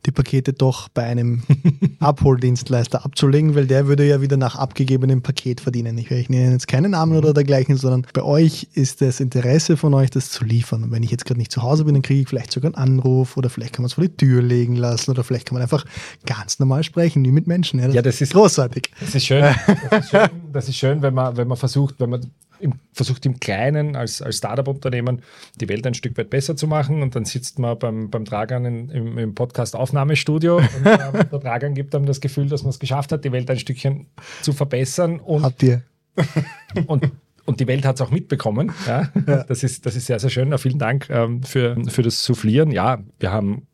[0.06, 1.42] die Pakete doch bei einem
[2.00, 5.96] Abholdienstleister abzulegen, weil der würde ja wieder nach abgegebenem Paket verdienen.
[5.98, 9.94] Ich, ich nenne jetzt keinen Namen oder dergleichen, sondern bei euch ist das Interesse von
[9.94, 10.84] euch, das zu liefern.
[10.84, 12.98] Und wenn ich jetzt gerade nicht zu Hause bin, dann kriege ich vielleicht sogar einen
[12.98, 15.62] Anruf oder vielleicht kann man es vor die Tür legen lassen oder vielleicht kann man
[15.62, 15.84] einfach
[16.26, 17.78] ganz normal sprechen, wie mit Menschen.
[17.92, 18.90] Ja, das ist- großartig.
[19.00, 19.42] Das ist schön,
[19.90, 22.26] das ist schön, das ist schön wenn, man, wenn man versucht, wenn man
[22.60, 25.22] im, versucht im Kleinen als, als Startup-Unternehmen
[25.60, 28.64] die Welt ein Stück weit besser zu machen und dann sitzt man beim, beim Dragan
[28.64, 32.78] in, im, im Podcast-Aufnahmestudio und ähm, der Dragan gibt einem das Gefühl, dass man es
[32.78, 34.06] geschafft hat, die Welt ein Stückchen
[34.42, 35.82] zu verbessern und Habt ihr.
[36.86, 37.10] und,
[37.44, 38.72] und die Welt hat es auch mitbekommen.
[38.86, 39.08] Ja?
[39.46, 40.56] Das, ist, das ist sehr, sehr schön.
[40.58, 42.72] Vielen Dank ähm, für, für das Soufflieren.
[42.72, 43.66] Ja, wir haben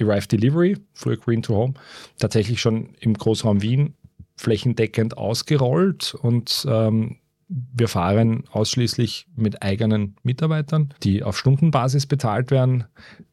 [0.00, 1.74] Arrive Delivery, früher Green to Home,
[2.18, 3.94] tatsächlich schon im Großraum Wien
[4.36, 7.16] flächendeckend ausgerollt und ähm,
[7.48, 12.84] wir fahren ausschließlich mit eigenen Mitarbeitern, die auf Stundenbasis bezahlt werden.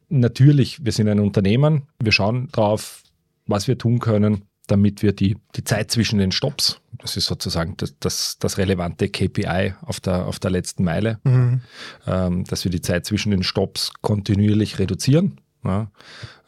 [0.08, 3.04] Natürlich, wir sind ein Unternehmen, wir schauen drauf,
[3.46, 7.76] was wir tun können, damit wir die, die Zeit zwischen den Stops, das ist sozusagen
[7.78, 11.62] das, das, das relevante KPI auf der, auf der letzten Meile, Mhm.
[12.08, 15.42] ähm, dass wir die Zeit zwischen den Stops kontinuierlich reduzieren.
[15.64, 15.92] Ja.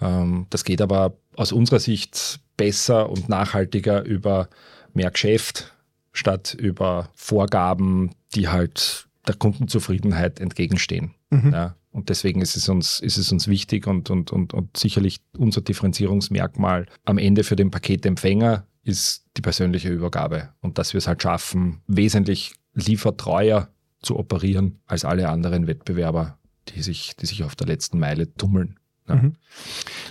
[0.01, 4.49] Ähm, das geht aber aus unserer Sicht besser und nachhaltiger über
[4.93, 5.75] mehr Geschäft
[6.17, 11.13] statt über Vorgaben, die halt der Kundenzufriedenheit entgegenstehen.
[11.29, 11.51] Mhm.
[11.53, 11.75] Ja.
[11.91, 15.61] Und deswegen ist es uns, ist es uns wichtig und, und, und, und sicherlich unser
[15.61, 21.21] Differenzierungsmerkmal am Ende für den Paketempfänger ist die persönliche Übergabe und dass wir es halt
[21.21, 23.67] schaffen, wesentlich liefertreuer
[24.01, 26.37] zu operieren als alle anderen Wettbewerber,
[26.69, 28.79] die sich, die sich auf der letzten Meile tummeln.
[29.09, 29.15] Ja.
[29.15, 29.33] Mhm.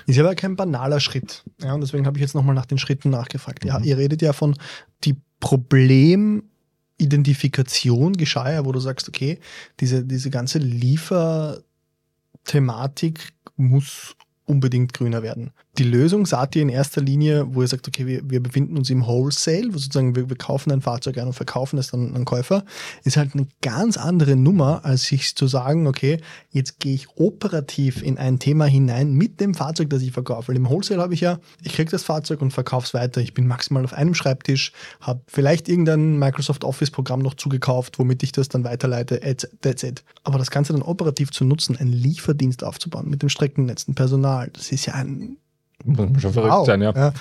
[0.07, 1.45] Ist ja aber kein banaler Schritt.
[1.63, 3.65] Ja, und deswegen habe ich jetzt nochmal nach den Schritten nachgefragt.
[3.65, 3.85] Ja, Mhm.
[3.85, 4.57] ihr redet ja von
[5.05, 9.39] die Problemidentifikation geschah ja, wo du sagst, okay,
[9.81, 15.53] diese, diese ganze Lieferthematik muss unbedingt grüner werden.
[15.79, 18.89] Die Lösung seht ihr in erster Linie, wo ihr sagt, okay, wir, wir befinden uns
[18.89, 22.25] im Wholesale, wo sozusagen wir, wir kaufen ein Fahrzeug ein und verkaufen es dann an
[22.25, 22.65] Käufer,
[23.05, 26.19] ist halt eine ganz andere Nummer, als sich zu sagen, okay,
[26.51, 30.49] jetzt gehe ich operativ in ein Thema hinein mit dem Fahrzeug, das ich verkaufe.
[30.49, 33.21] Weil im Wholesale habe ich ja, ich kriege das Fahrzeug und verkaufe es weiter.
[33.21, 38.33] Ich bin maximal auf einem Schreibtisch, habe vielleicht irgendein Microsoft Office-Programm noch zugekauft, womit ich
[38.33, 39.47] das dann weiterleite, etc.
[39.61, 40.05] that's it.
[40.25, 44.49] Aber das Ganze dann operativ zu nutzen, einen Lieferdienst aufzubauen mit dem Streckennetz, dem Personal,
[44.55, 45.37] das ist ja ein
[45.85, 46.67] Muss man schon verrückt Wow.
[46.67, 46.91] sein, ja.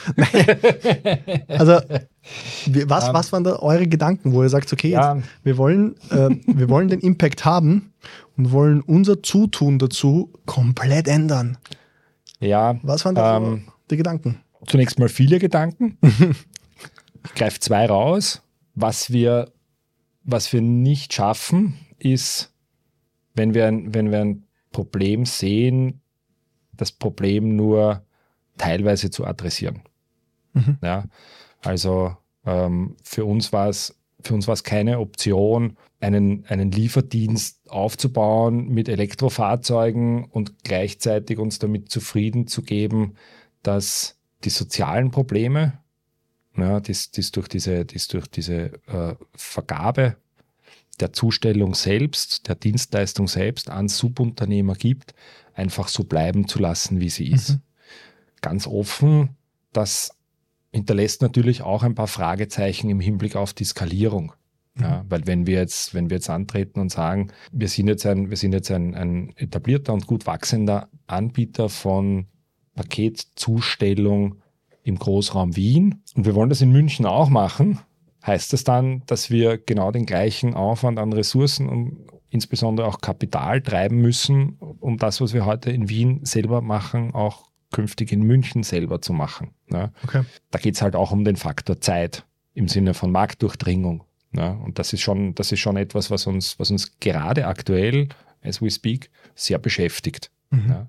[1.47, 1.79] also,
[2.65, 5.17] wie- was, was waren da eure Gedanken, wo ihr sagt, okay, jetzt, Ja.
[5.43, 7.93] wir, wollen, äh, wir wollen den Impact haben
[8.37, 11.57] und wollen unser Zutun dazu komplett ändern?
[12.39, 14.39] Ja, Was waren da Ähm, die Gedanken?
[14.65, 15.97] zunächst mal viele Gedanken.
[17.23, 18.41] ich greife zwei raus.
[18.73, 19.51] Was wir,
[20.23, 22.51] was wir nicht schaffen, ist,
[23.35, 26.01] wenn wir, ein, wenn wir ein Problem sehen,
[26.73, 28.01] das Problem nur
[28.57, 29.81] teilweise zu adressieren.
[30.53, 30.77] Mhm.
[30.81, 31.05] Ja,
[31.63, 32.15] also
[32.45, 38.69] ähm, für uns war es für uns war es keine Option, einen, einen Lieferdienst aufzubauen
[38.69, 43.15] mit Elektrofahrzeugen und gleichzeitig uns damit zufrieden zu geben,
[43.63, 45.79] dass die sozialen Probleme,
[46.57, 50.17] ja, die es durch diese, die es durch diese äh, Vergabe
[50.99, 55.13] der Zustellung selbst, der Dienstleistung selbst an Subunternehmer gibt,
[55.53, 57.49] einfach so bleiben zu lassen, wie sie ist.
[57.49, 57.61] Mhm.
[58.45, 59.29] Ganz offen,
[59.73, 60.11] das
[60.71, 64.33] hinterlässt natürlich auch ein paar Fragezeichen im Hinblick auf die Skalierung.
[64.79, 68.29] Ja, weil wenn wir jetzt, wenn wir jetzt antreten und sagen, wir sind jetzt ein,
[68.29, 72.27] wir sind jetzt ein, ein etablierter und gut wachsender Anbieter von
[72.75, 74.35] Paketzustellung
[74.83, 77.79] im Großraum Wien und wir wollen das in München auch machen,
[78.23, 81.97] heißt das dann, dass wir genau den gleichen Aufwand an Ressourcen und
[82.29, 87.49] insbesondere auch Kapital treiben müssen, um das, was wir heute in Wien selber machen, auch
[87.71, 89.51] künftig in München selber zu machen.
[89.71, 89.91] Ja.
[90.03, 90.23] Okay.
[90.51, 94.03] Da geht es halt auch um den Faktor Zeit im Sinne von Marktdurchdringung.
[94.33, 94.51] Ja.
[94.51, 98.09] Und das ist schon, das ist schon etwas, was uns, was uns gerade aktuell,
[98.41, 100.31] as we speak, sehr beschäftigt.
[100.51, 100.69] Mhm.
[100.69, 100.87] Ja.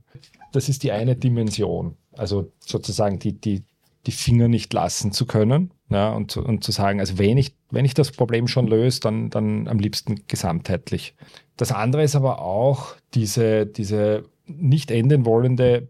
[0.53, 1.97] Das ist die eine Dimension.
[2.13, 3.63] Also sozusagen die, die,
[4.07, 7.55] die Finger nicht lassen zu können ja, und, zu- und zu sagen, also wenn ich,
[7.71, 11.15] wenn ich das Problem schon löse, dann, dann am liebsten gesamtheitlich.
[11.57, 15.89] Das andere ist aber auch diese, diese nicht enden wollende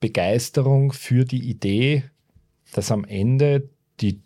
[0.00, 2.04] Begeisterung für die Idee,
[2.72, 3.68] dass am Ende
[4.00, 4.20] die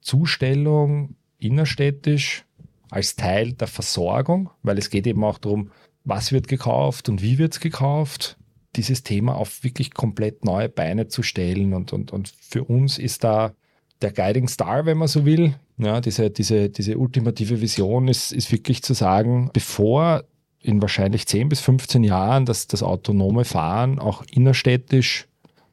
[0.00, 2.44] Zustellung innerstädtisch
[2.90, 5.70] als Teil der Versorgung, weil es geht eben auch darum,
[6.04, 8.36] was wird gekauft und wie wird es gekauft,
[8.76, 11.74] dieses Thema auf wirklich komplett neue Beine zu stellen.
[11.74, 13.52] Und, und, und für uns ist da
[14.00, 18.50] der Guiding Star, wenn man so will, ja, diese, diese, diese ultimative Vision ist, ist
[18.52, 20.24] wirklich zu sagen, bevor
[20.62, 25.26] in wahrscheinlich 10 bis 15 Jahren das, das autonome Fahren auch innerstädtisch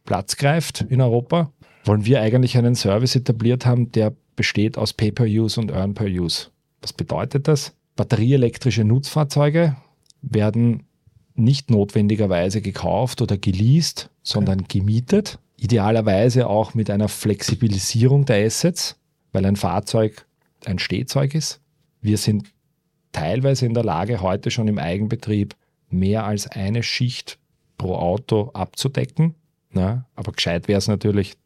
[0.05, 1.51] Platz greift in Europa,
[1.83, 6.47] wollen wir eigentlich einen Service etabliert haben, der besteht aus Pay-per-Use und Earn-per-Use.
[6.81, 7.73] Was bedeutet das?
[7.95, 9.75] Batterieelektrische Nutzfahrzeuge
[10.21, 10.83] werden
[11.33, 15.39] nicht notwendigerweise gekauft oder geleast, sondern gemietet.
[15.57, 18.95] Idealerweise auch mit einer Flexibilisierung der Assets,
[19.31, 20.25] weil ein Fahrzeug
[20.65, 21.61] ein Stehzeug ist.
[22.01, 22.45] Wir sind
[23.11, 25.55] teilweise in der Lage, heute schon im Eigenbetrieb
[25.89, 27.39] mehr als eine Schicht
[27.77, 29.35] pro Auto abzudecken.
[29.73, 31.37] Ja, aber gescheit wäre es natürlich,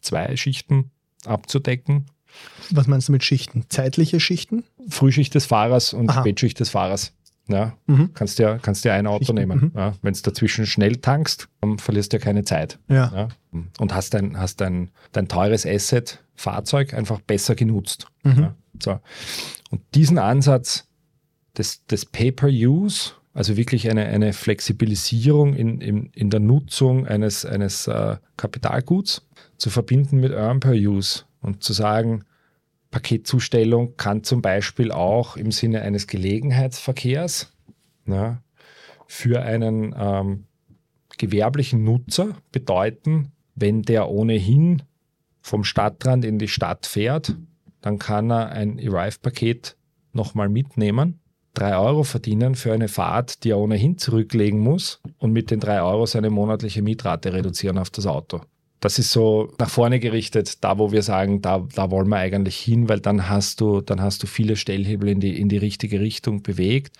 [0.00, 0.90] zwei Schichten
[1.24, 2.06] abzudecken.
[2.70, 3.64] Was meinst du mit Schichten?
[3.68, 4.64] Zeitliche Schichten?
[4.88, 6.20] Frühschicht des Fahrers und Aha.
[6.20, 7.12] Spätschicht des Fahrers.
[7.46, 8.14] Ja, mhm.
[8.14, 9.34] kannst dir kannst dir ein Auto Schichten.
[9.34, 9.60] nehmen.
[9.60, 9.72] Mhm.
[9.74, 12.78] Ja, Wenn du dazwischen schnell tankst, dann verlierst du ja keine Zeit.
[12.88, 13.12] Ja.
[13.14, 13.28] ja.
[13.78, 18.06] Und hast dein, hast dein, dein teures Asset, Fahrzeug, einfach besser genutzt.
[18.22, 18.40] Mhm.
[18.40, 19.00] Ja, so.
[19.70, 20.86] Und diesen Ansatz
[21.56, 27.86] des, des Pay-per-Use, also wirklich eine, eine Flexibilisierung in, in, in der Nutzung eines, eines
[27.86, 32.24] äh, Kapitalguts, zu verbinden mit Earn-per-Use und zu sagen,
[32.90, 37.52] Paketzustellung kann zum Beispiel auch im Sinne eines Gelegenheitsverkehrs
[38.06, 38.40] ja,
[39.06, 40.44] für einen ähm,
[41.18, 44.82] gewerblichen Nutzer bedeuten, wenn der ohnehin
[45.40, 47.36] vom Stadtrand in die Stadt fährt,
[47.80, 49.76] dann kann er ein Arrive-Paket
[50.12, 51.20] nochmal mitnehmen,
[51.54, 55.80] drei Euro verdienen für eine Fahrt, die er ohnehin zurücklegen muss und mit den drei
[55.82, 58.42] Euro seine monatliche Mietrate reduzieren auf das Auto
[58.84, 62.56] das ist so nach vorne gerichtet, da wo wir sagen, da, da wollen wir eigentlich
[62.56, 66.00] hin, weil dann hast du, dann hast du viele Stellhebel in die, in die richtige
[66.00, 66.98] Richtung bewegt.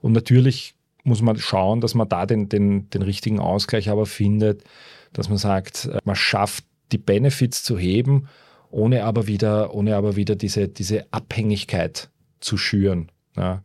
[0.00, 4.64] Und natürlich muss man schauen, dass man da den, den, den richtigen Ausgleich aber findet,
[5.12, 8.26] dass man sagt, äh, man schafft die Benefits zu heben,
[8.68, 12.10] ohne aber wieder, ohne aber wieder diese, diese Abhängigkeit
[12.40, 13.12] zu schüren.
[13.36, 13.62] Ja,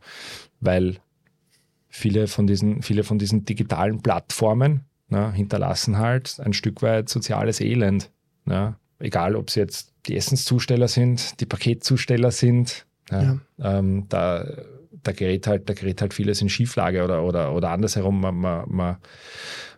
[0.60, 0.96] weil
[1.88, 7.60] viele von diesen, viele von diesen digitalen Plattformen, ne, hinterlassen halt ein Stück weit soziales
[7.60, 8.10] Elend.
[8.44, 8.76] Ne?
[8.98, 12.86] Egal, ob es jetzt die Essenszusteller sind, die Paketzusteller sind.
[13.10, 13.38] Ja.
[13.58, 14.46] Ähm, da,
[15.02, 18.64] da, gerät halt, da gerät halt vieles in Schieflage oder, oder, oder andersherum, man, man,
[18.68, 18.96] man,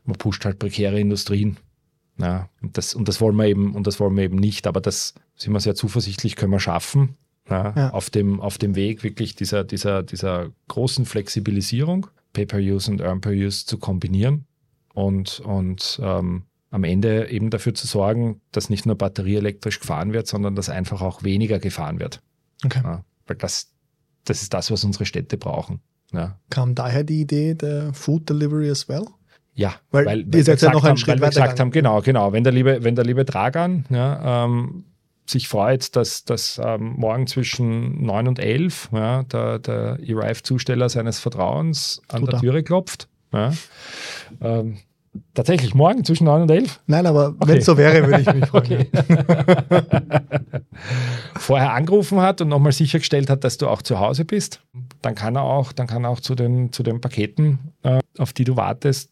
[0.05, 1.59] man pusht halt prekäre Industrien.
[2.19, 4.81] Ja, und, das, und das wollen wir eben, und das wollen wir eben nicht, aber
[4.81, 7.17] das sind wir sehr zuversichtlich, können wir schaffen.
[7.49, 7.91] Ja, ja.
[7.91, 13.79] Auf, dem, auf dem Weg wirklich dieser, dieser, dieser großen Flexibilisierung, Pay-per-Use und Earn-per-Use zu
[13.79, 14.47] kombinieren
[14.93, 20.27] und, und ähm, am Ende eben dafür zu sorgen, dass nicht nur batterieelektrisch gefahren wird,
[20.27, 22.21] sondern dass einfach auch weniger gefahren wird.
[22.65, 22.81] Okay.
[22.85, 23.73] Ja, weil das,
[24.25, 25.81] das ist das, was unsere Städte brauchen.
[26.13, 26.39] Ja.
[26.51, 29.07] Kam daher die Idee der Food Delivery as well?
[29.55, 32.01] Ja, weil, weil, weil wir ja noch einen haben, Schritt weil wir gesagt haben, genau,
[32.01, 32.33] genau.
[32.33, 34.85] Wenn der liebe, wenn der liebe Dragan ja, ähm,
[35.31, 41.19] sich freut, dass, dass ähm, morgen zwischen 9 und 11 ja, der, der E-Rive-Zusteller seines
[41.19, 43.09] Vertrauens an Tut der Türe klopft.
[43.33, 43.53] Ja,
[44.41, 44.79] ähm,
[45.35, 46.81] Tatsächlich morgen zwischen 9 und 11?
[46.87, 47.49] Nein, aber okay.
[47.49, 48.87] wenn es so wäre, würde ich mich freuen.
[51.37, 54.61] Vorher angerufen hat und nochmal sichergestellt hat, dass du auch zu Hause bist,
[55.03, 58.33] dann kann er auch, dann kann er auch zu den, zu den Paketen, äh, auf
[58.33, 59.11] die du wartest,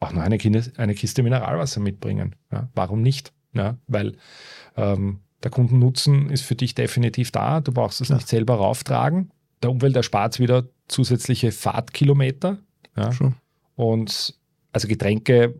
[0.00, 2.34] auch noch eine, Kiste, eine Kiste Mineralwasser mitbringen.
[2.50, 3.32] Ja, warum nicht?
[3.54, 4.16] Ja, weil
[4.76, 7.60] ähm, der Kundennutzen ist für dich definitiv da.
[7.60, 8.16] Du brauchst es ja.
[8.16, 9.30] nicht selber rauftragen.
[9.62, 12.58] Der Umwelt erspart es wieder zusätzliche Fahrtkilometer.
[12.96, 13.10] Ja.
[13.76, 14.34] Und
[14.72, 15.54] also Getränke,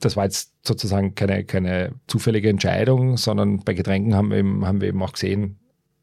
[0.00, 4.80] das war jetzt sozusagen keine, keine zufällige Entscheidung, sondern bei Getränken haben wir eben, haben
[4.80, 5.56] wir eben auch gesehen,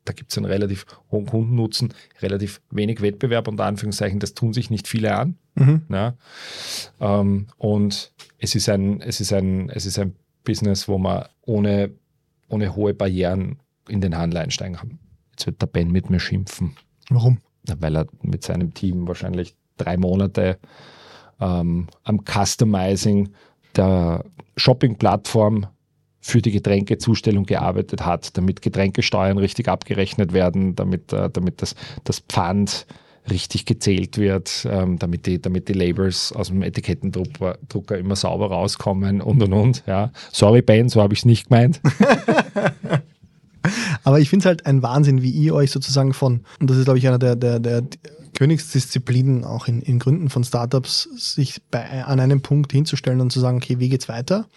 [0.07, 4.69] da gibt es einen relativ hohen Kundennutzen, relativ wenig Wettbewerb, unter Anführungszeichen, das tun sich
[4.69, 5.35] nicht viele an.
[5.55, 5.81] Mhm.
[5.89, 6.13] Ja.
[6.99, 11.91] Ähm, und es ist, ein, es, ist ein, es ist ein Business, wo man ohne,
[12.49, 14.99] ohne hohe Barrieren in den Handel einsteigen kann.
[15.31, 16.75] Jetzt wird der Ben mit mir schimpfen.
[17.09, 17.39] Warum?
[17.63, 20.57] Weil er mit seinem Team wahrscheinlich drei Monate
[21.39, 23.29] ähm, am Customizing
[23.75, 25.67] der Shopping-Plattform
[26.19, 32.19] für die Getränkezustellung gearbeitet hat, damit Getränkesteuern richtig abgerechnet werden, damit, äh, damit das, das
[32.19, 32.85] Pfand
[33.29, 38.47] richtig gezählt wird, ähm, damit, die, damit die Labels aus dem Etikettendrucker Drucker immer sauber
[38.47, 39.83] rauskommen und und und.
[39.85, 40.11] Ja.
[40.31, 41.81] Sorry, Ben, so habe ich es nicht gemeint.
[44.03, 46.85] Aber ich finde es halt ein Wahnsinn, wie ihr euch sozusagen von, und das ist,
[46.85, 47.83] glaube ich, einer der, der, der
[48.33, 53.39] Königsdisziplinen auch in, in Gründen von Startups, sich bei, an einem Punkt hinzustellen und zu
[53.39, 54.47] sagen, okay, wie geht's weiter?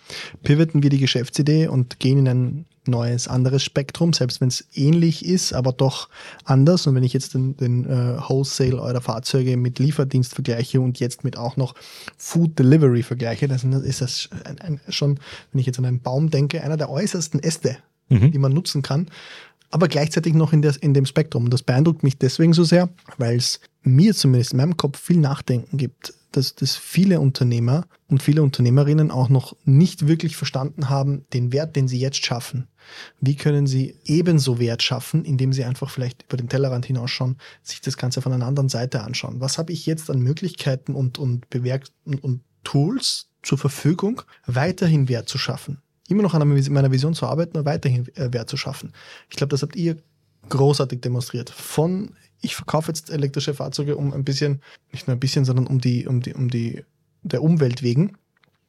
[0.43, 5.25] Pivoten wir die Geschäftsidee und gehen in ein neues, anderes Spektrum, selbst wenn es ähnlich
[5.25, 6.09] ist, aber doch
[6.45, 6.87] anders.
[6.87, 11.25] Und wenn ich jetzt den, den äh, Wholesale eurer Fahrzeuge mit Lieferdienst vergleiche und jetzt
[11.25, 11.75] mit auch noch
[12.17, 15.21] Food Delivery vergleiche, dann ist das ein, ein, schon,
[15.53, 17.77] wenn ich jetzt an einen Baum denke, einer der äußersten Äste,
[18.09, 18.33] mhm.
[18.33, 19.09] die man nutzen kann
[19.71, 21.45] aber gleichzeitig noch in, der, in dem Spektrum.
[21.45, 22.89] Und das beeindruckt mich deswegen so sehr,
[23.19, 28.23] weil es mir zumindest in meinem Kopf viel Nachdenken gibt, dass, dass viele Unternehmer und
[28.23, 32.69] viele Unternehmerinnen auch noch nicht wirklich verstanden haben, den Wert, den sie jetzt schaffen.
[33.21, 37.81] Wie können sie ebenso Wert schaffen, indem sie einfach vielleicht über den Tellerrand hinausschauen, sich
[37.81, 39.41] das Ganze von einer anderen Seite anschauen?
[39.41, 45.31] Was habe ich jetzt an Möglichkeiten und, und Bewerk und, Tools zur Verfügung, weiterhin Wert
[45.31, 45.81] zu schaffen?
[46.11, 48.93] immer noch an meiner Vision zu arbeiten und weiterhin äh, Wert zu schaffen.
[49.29, 49.97] Ich glaube, das habt ihr
[50.49, 51.51] großartig demonstriert.
[51.51, 54.61] Von ich verkaufe jetzt elektrische Fahrzeuge um ein bisschen,
[54.93, 56.85] nicht nur ein bisschen, sondern um die, um die, um die,
[57.23, 58.17] der Umwelt wegen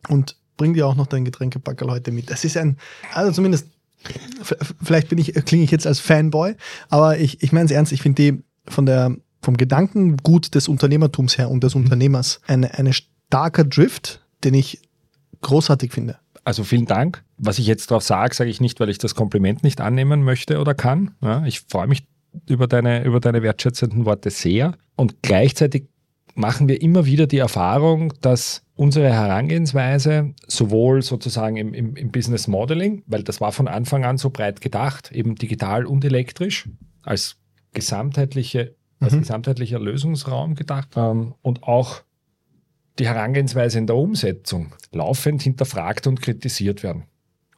[0.09, 2.29] und bring dir auch noch deinen Getränkepackerl heute mit.
[2.29, 2.77] Das ist ein,
[3.13, 3.67] also zumindest,
[4.83, 6.55] vielleicht bin ich, klinge ich jetzt als Fanboy,
[6.89, 11.37] aber ich, ich meine es ernst, ich finde die von der, vom Gedankengut des Unternehmertums
[11.37, 14.81] her und des Unternehmers eine, eine starker Drift, den ich
[15.41, 17.23] großartig finde also vielen Dank.
[17.37, 20.59] Was ich jetzt darauf sage, sage ich nicht, weil ich das Kompliment nicht annehmen möchte
[20.59, 21.11] oder kann.
[21.21, 22.03] Ja, ich freue mich
[22.47, 24.77] über deine, über deine wertschätzenden Worte sehr.
[24.95, 25.87] Und gleichzeitig
[26.35, 32.47] machen wir immer wieder die Erfahrung, dass unsere Herangehensweise sowohl sozusagen im, im, im Business
[32.47, 36.69] Modeling, weil das war von Anfang an so breit gedacht, eben digital und elektrisch,
[37.03, 37.37] als
[37.73, 39.19] gesamtheitliche, als mhm.
[39.19, 42.01] gesamtheitlicher Lösungsraum gedacht ähm, und auch
[42.99, 47.05] die Herangehensweise in der Umsetzung laufend hinterfragt und kritisiert werden.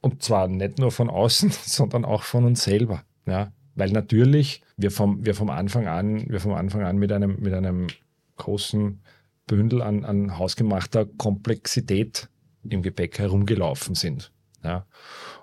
[0.01, 3.03] Und zwar nicht nur von außen, sondern auch von uns selber.
[3.25, 3.51] Ja?
[3.75, 7.53] Weil natürlich wir vom, wir vom Anfang an, wir vom Anfang an mit einem, mit
[7.53, 7.87] einem
[8.37, 9.01] großen
[9.47, 12.29] Bündel an, an hausgemachter Komplexität
[12.69, 14.31] im Gepäck herumgelaufen sind.
[14.63, 14.85] Ja?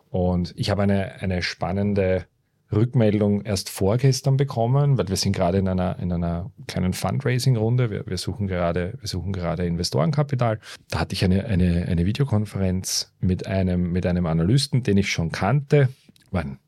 [0.09, 2.27] Und ich habe eine, eine spannende
[2.73, 7.91] Rückmeldung erst vorgestern bekommen, weil wir sind gerade in einer, in einer kleinen Fundraising-Runde.
[7.91, 10.61] Wir, wir, suchen gerade, wir suchen gerade Investorenkapital.
[10.89, 15.33] Da hatte ich eine, eine, eine Videokonferenz mit einem, mit einem Analysten, den ich schon
[15.33, 15.89] kannte.
[16.31, 16.59] War ein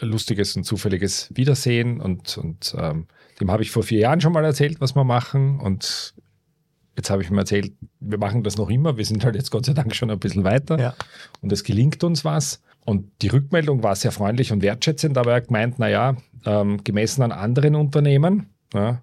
[0.00, 3.06] lustiges und zufälliges Wiedersehen und, und ähm,
[3.40, 6.14] dem habe ich vor vier Jahren schon mal erzählt, was wir machen und
[6.96, 8.96] Jetzt habe ich mir erzählt, wir machen das noch immer.
[8.96, 10.78] Wir sind halt jetzt Gott sei Dank schon ein bisschen weiter.
[10.78, 10.94] Ja.
[11.40, 12.62] Und es gelingt uns was.
[12.84, 17.22] Und die Rückmeldung war sehr freundlich und wertschätzend, aber er hat gemeint, naja, ähm, gemessen
[17.22, 19.02] an anderen Unternehmen, ja,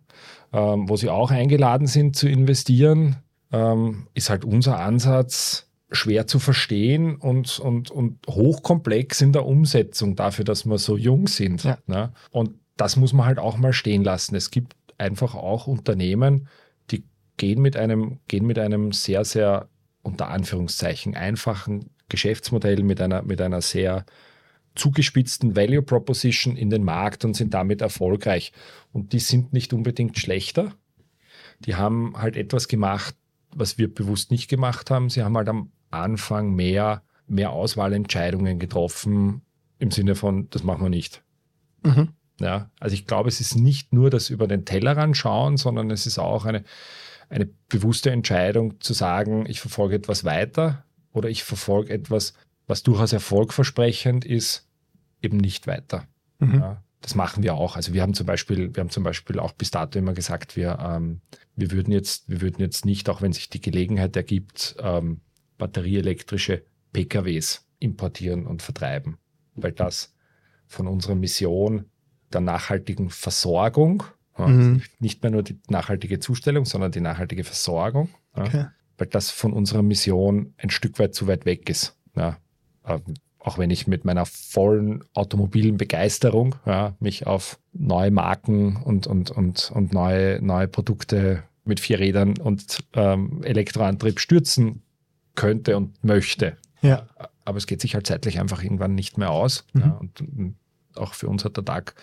[0.54, 3.18] ähm, wo sie auch eingeladen sind zu investieren,
[3.52, 10.16] ähm, ist halt unser Ansatz schwer zu verstehen und, und, und hochkomplex in der Umsetzung
[10.16, 11.64] dafür, dass wir so jung sind.
[11.64, 11.78] Ja.
[11.86, 12.14] Ne?
[12.32, 14.36] Und das muss man halt auch mal stehen lassen.
[14.36, 16.48] Es gibt einfach auch Unternehmen,
[16.90, 17.04] die
[17.38, 19.68] gehen mit einem, gehen mit einem sehr, sehr
[20.02, 24.06] unter Anführungszeichen einfachen Geschäftsmodell mit einer, mit einer sehr
[24.76, 28.54] zugespitzten Value Proposition in den Markt und sind damit erfolgreich.
[28.94, 30.74] Und die sind nicht unbedingt schlechter.
[31.60, 33.16] Die haben halt etwas gemacht,
[33.54, 35.10] was wir bewusst nicht gemacht haben.
[35.10, 39.42] Sie haben halt am Anfang mehr, mehr Auswahlentscheidungen getroffen
[39.80, 41.24] im Sinne von, das machen wir nicht.
[41.84, 42.10] Mhm.
[42.40, 46.06] Ja, also ich glaube, es ist nicht nur das über den Tellerrand schauen, sondern es
[46.08, 46.64] ist auch eine,
[47.30, 52.34] eine bewusste Entscheidung zu sagen, ich verfolge etwas weiter, oder ich verfolge etwas,
[52.68, 54.68] was durchaus erfolgversprechend ist,
[55.22, 56.08] eben nicht weiter.
[56.40, 56.56] Mhm.
[56.56, 57.76] Ja, das machen wir auch.
[57.76, 60.80] Also wir haben zum Beispiel, wir haben zum Beispiel auch bis dato immer gesagt, wir,
[60.80, 61.22] ähm,
[61.56, 65.22] wir würden jetzt, wir würden jetzt nicht, auch wenn sich die Gelegenheit ergibt, ähm,
[65.62, 69.20] batterieelektrische PKWs importieren und vertreiben,
[69.54, 70.16] weil das
[70.66, 71.86] von unserer Mission
[72.34, 74.04] der nachhaltigen Versorgung,
[74.40, 74.78] mhm.
[74.80, 78.66] ja, nicht mehr nur die nachhaltige Zustellung, sondern die nachhaltige Versorgung, okay.
[78.98, 81.96] weil das von unserer Mission ein Stück weit zu weit weg ist.
[82.16, 82.38] Ja,
[82.84, 83.04] ähm,
[83.38, 89.30] auch wenn ich mit meiner vollen automobilen Begeisterung ja, mich auf neue Marken und, und,
[89.30, 94.82] und, und neue, neue Produkte mit vier Rädern und ähm, Elektroantrieb stürzen
[95.36, 96.58] könnte und möchte.
[96.82, 97.08] Ja.
[97.46, 99.66] Aber es geht sich halt zeitlich einfach irgendwann nicht mehr aus.
[99.74, 99.82] Mhm.
[99.82, 100.56] Ja, und, und,
[100.96, 101.96] auch für uns hat der Tag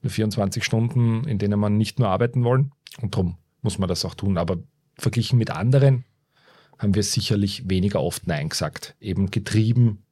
[0.00, 2.72] nur 24 Stunden, in denen man nicht nur arbeiten wollen.
[3.02, 4.38] Und darum muss man das auch tun.
[4.38, 4.56] Aber
[4.94, 6.04] verglichen mit anderen
[6.78, 8.96] haben wir sicherlich weniger oft Nein gesagt.
[8.98, 10.04] Eben getrieben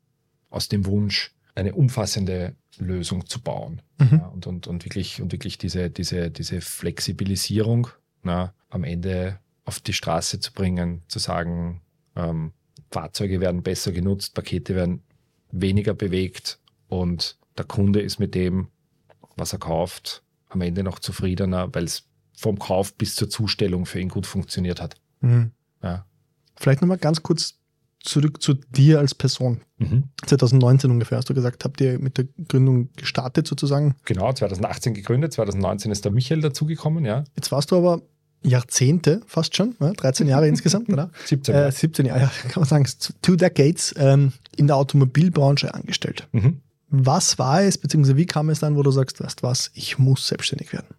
[0.50, 3.80] aus dem Wunsch, eine umfassende Lösung zu bauen.
[3.98, 4.08] Mhm.
[4.12, 7.88] Ja, und, und, und wirklich, und wirklich diese, diese, diese Flexibilisierung
[8.22, 11.80] na, am Ende auf die Straße zu bringen, zu sagen,
[12.18, 12.52] ähm,
[12.90, 15.02] Fahrzeuge werden besser genutzt, Pakete werden
[15.50, 16.58] weniger bewegt
[16.88, 18.68] und der Kunde ist mit dem,
[19.36, 22.04] was er kauft, am Ende noch zufriedener, weil es
[22.36, 24.96] vom Kauf bis zur Zustellung für ihn gut funktioniert hat.
[25.20, 25.52] Mhm.
[25.82, 26.06] Ja.
[26.56, 27.58] Vielleicht nochmal ganz kurz
[28.00, 29.60] zurück zu dir als Person.
[29.78, 30.04] Mhm.
[30.24, 33.96] 2019 ungefähr hast du gesagt, habt ihr mit der Gründung gestartet sozusagen?
[34.04, 37.24] Genau, 2018 gegründet, 2019 ist der Michael dazugekommen, ja.
[37.36, 38.02] Jetzt warst du aber
[38.42, 39.92] Jahrzehnte, fast schon, ne?
[39.96, 41.10] 13 Jahre insgesamt, oder?
[41.24, 41.68] 17 Jahre.
[41.68, 42.86] Äh, 17 Jahre, kann man sagen,
[43.22, 46.28] two decades ähm, in der Automobilbranche angestellt.
[46.32, 46.60] Mhm.
[46.90, 50.26] Was war es, beziehungsweise wie kam es dann, wo du sagst, weißt was, ich muss
[50.26, 50.94] selbstständig werden?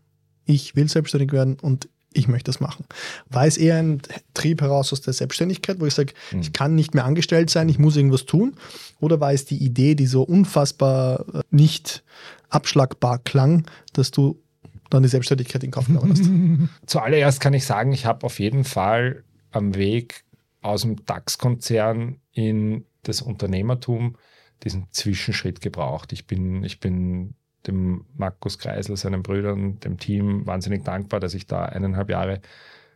[0.46, 2.86] Ich will selbstständig werden und ich möchte das machen.
[3.30, 4.02] War es eher ein
[4.34, 6.42] Trieb heraus aus der Selbstständigkeit, wo ich sage, mhm.
[6.42, 8.56] ich kann nicht mehr angestellt sein, ich muss irgendwas tun?
[9.00, 12.04] Oder war es die Idee, die so unfassbar äh, nicht
[12.50, 14.42] abschlagbar klang, dass du
[14.90, 16.80] dann die Selbstständigkeit in Kauf genommen hast?
[16.90, 20.24] Zuallererst kann ich sagen, ich habe auf jeden Fall am Weg
[20.62, 24.18] aus dem DAX-Konzern in das Unternehmertum
[24.64, 26.12] diesen Zwischenschritt gebraucht.
[26.12, 27.36] Ich bin, ich bin
[27.68, 32.42] dem Markus Kreisel, seinen Brüdern, dem Team wahnsinnig dankbar, dass ich da eineinhalb Jahre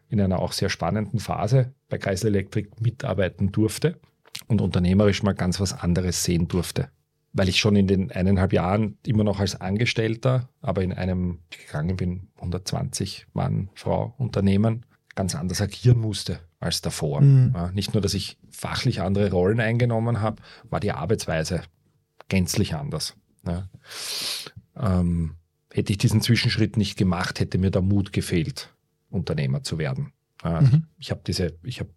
[0.10, 4.00] in einer auch sehr spannenden Phase bei Kreisel Elektrik mitarbeiten durfte
[4.48, 6.90] und unternehmerisch mal ganz was anderes sehen durfte.
[7.34, 11.98] Weil ich schon in den eineinhalb Jahren immer noch als Angestellter, aber in einem, gegangen
[11.98, 17.22] bin, 120 Mann, Frau Unternehmen, ganz anders agieren musste als davor.
[17.22, 17.52] Mhm.
[17.56, 21.62] Ja, nicht nur, dass ich fachlich andere Rollen eingenommen habe, war die Arbeitsweise
[22.30, 23.16] gänzlich anders.
[23.46, 23.70] Ja.
[24.78, 25.36] Ähm,
[25.72, 28.74] hätte ich diesen Zwischenschritt nicht gemacht, hätte mir der Mut gefehlt,
[29.10, 30.14] Unternehmer zu werden.
[30.44, 30.86] Ja, mhm.
[30.98, 31.90] Ich habe diese, ich habe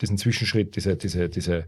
[0.00, 1.66] diesen Zwischenschritt, diese, diese, diese,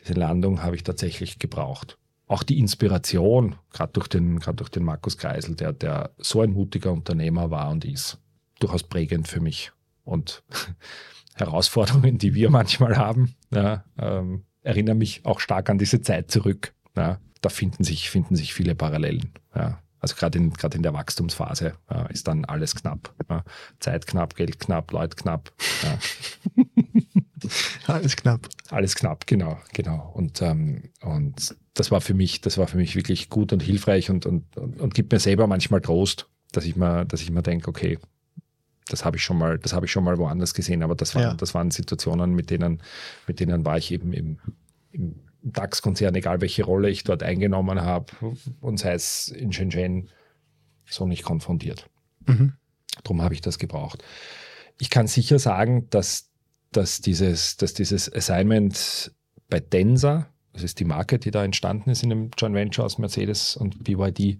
[0.00, 1.98] diese Landung habe ich tatsächlich gebraucht.
[2.26, 6.92] Auch die Inspiration, gerade durch den, durch den Markus Kreisel, der, der so ein mutiger
[6.92, 8.18] Unternehmer war und ist,
[8.60, 9.72] durchaus prägend für mich.
[10.04, 10.42] Und
[11.34, 16.74] Herausforderungen, die wir manchmal haben, ja, ähm, erinnern mich auch stark an diese Zeit zurück.
[16.96, 17.20] Ja.
[17.40, 19.32] Da finden sich, finden sich viele Parallelen.
[19.54, 19.80] Ja.
[20.00, 23.14] Also gerade in, gerade in der Wachstumsphase äh, ist dann alles knapp.
[23.28, 23.44] Ja.
[23.80, 25.52] Zeit knapp, Geld knapp, Leute knapp.
[25.82, 25.98] Ja.
[27.86, 28.48] alles knapp.
[28.70, 30.10] Alles knapp, genau, genau.
[30.14, 34.10] Und, ähm, und das war für mich, das war für mich wirklich gut und hilfreich
[34.10, 37.42] und, und, und, und gibt mir selber manchmal Trost, dass ich mir, dass ich mir
[37.42, 37.98] denke, okay,
[38.88, 41.22] das habe ich schon mal, das habe ich schon mal woanders gesehen, aber das waren,
[41.22, 41.34] ja.
[41.34, 42.82] das waren Situationen, mit denen,
[43.26, 44.38] mit denen war ich eben im,
[44.92, 48.12] im DAX-Konzern, egal welche Rolle ich dort eingenommen habe,
[48.60, 50.10] und sei es in Shenzhen,
[50.86, 51.88] so nicht konfrontiert.
[52.26, 52.54] Mhm.
[53.02, 54.04] Darum habe ich das gebraucht.
[54.78, 56.30] Ich kann sicher sagen, dass,
[56.76, 59.12] dass, dieses, dass dieses Assignment
[59.48, 62.98] bei Densa, das ist die Marke, die da entstanden ist in dem Joint Venture aus
[62.98, 64.38] Mercedes und BYD,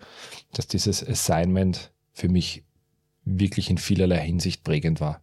[0.52, 2.64] dass dieses Assignment für mich
[3.24, 5.22] wirklich in vielerlei Hinsicht prägend war.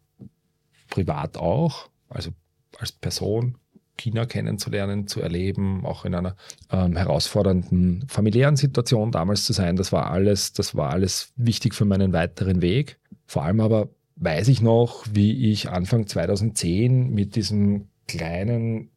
[0.90, 2.32] Privat auch, also
[2.78, 3.58] als Person,
[3.98, 6.36] China kennenzulernen, zu erleben, auch in einer
[6.72, 9.76] ähm, herausfordernden familiären Situation damals zu sein.
[9.76, 13.00] Das war alles, das war alles wichtig für meinen weiteren Weg.
[13.28, 13.90] Vor allem aber
[14.22, 18.92] weiß ich noch, wie ich Anfang 2010 mit diesem kleinen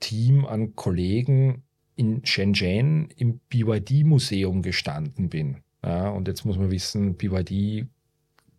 [0.00, 1.62] Team an Kollegen
[1.94, 5.58] in Shenzhen im BYD-Museum gestanden bin.
[5.84, 7.86] Ja, und jetzt muss man wissen, BYD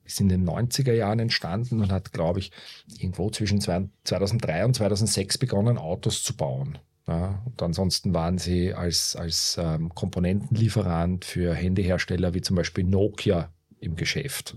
[0.05, 2.51] ist in den 90er Jahren entstanden und hat, glaube ich,
[2.97, 6.77] irgendwo zwischen 2003 und 2006 begonnen, Autos zu bauen.
[7.05, 13.51] Ja, und ansonsten waren sie als, als ähm, Komponentenlieferant für Handyhersteller wie zum Beispiel Nokia
[13.79, 14.55] im Geschäft.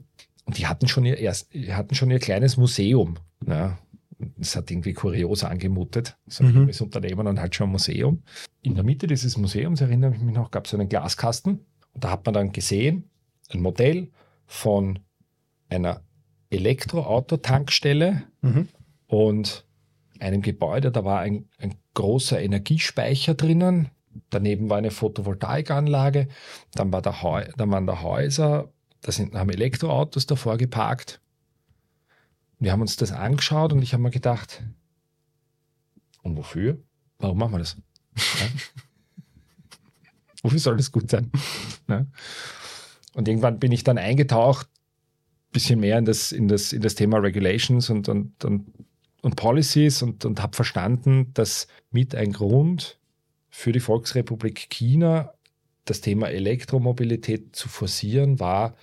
[0.51, 3.19] Und die hatten schon ihr, erst, hatten schon ihr kleines Museum.
[3.47, 3.79] Ja.
[4.37, 6.19] Das hat irgendwie kurios angemutet.
[6.27, 6.57] So ein mhm.
[6.57, 8.25] junges Unternehmen und halt schon ein Museum.
[8.61, 11.61] In der Mitte dieses Museums, erinnere ich mich noch, gab es einen Glaskasten.
[11.93, 13.09] Und da hat man dann gesehen,
[13.51, 14.11] ein Modell
[14.45, 14.99] von
[15.69, 16.03] einer
[16.51, 18.67] Elektroautotankstelle mhm.
[19.07, 19.65] und
[20.19, 20.91] einem Gebäude.
[20.91, 23.91] Da war ein, ein großer Energiespeicher drinnen.
[24.31, 26.27] Daneben war eine Photovoltaikanlage.
[26.75, 28.73] Dann, war der Heu, dann waren da Häuser.
[29.03, 31.21] Da sind, haben Elektroautos davor geparkt.
[32.59, 34.63] Wir haben uns das angeschaut und ich habe mir gedacht,
[36.23, 36.79] und wofür?
[37.19, 37.77] Warum machen wir das?
[38.17, 38.47] Ja?
[40.43, 41.31] wofür soll das gut sein?
[41.89, 42.07] Ja?
[43.15, 44.69] Und irgendwann bin ich dann eingetaucht
[45.53, 48.73] bisschen mehr in das, in das, in das Thema Regulations und, und, und,
[49.23, 52.99] und Policies und, und habe verstanden, dass mit ein Grund
[53.49, 55.33] für die Volksrepublik China
[55.91, 58.77] das Thema Elektromobilität zu forcieren war,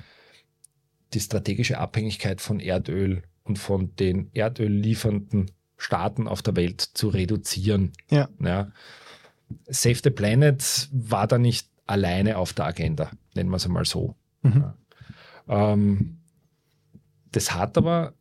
[1.14, 7.08] die strategische Abhängigkeit von Erdöl und von den Erdöl liefernden Staaten auf der Welt zu
[7.08, 7.94] reduzieren.
[8.10, 8.28] Ja.
[8.42, 8.72] ja.
[9.68, 14.16] Save the Planet war da nicht alleine auf der Agenda, nennen wir es einmal so.
[14.42, 14.74] Mhm.
[15.48, 15.74] Ja.
[15.74, 16.18] Ähm,
[17.32, 18.14] das hat aber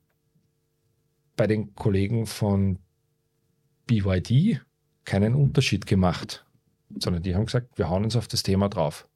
[1.37, 2.79] bei den Kollegen von
[3.87, 4.61] BYD
[5.05, 6.46] keinen Unterschied gemacht,
[6.99, 9.09] sondern die haben gesagt, wir hauen uns auf das Thema drauf.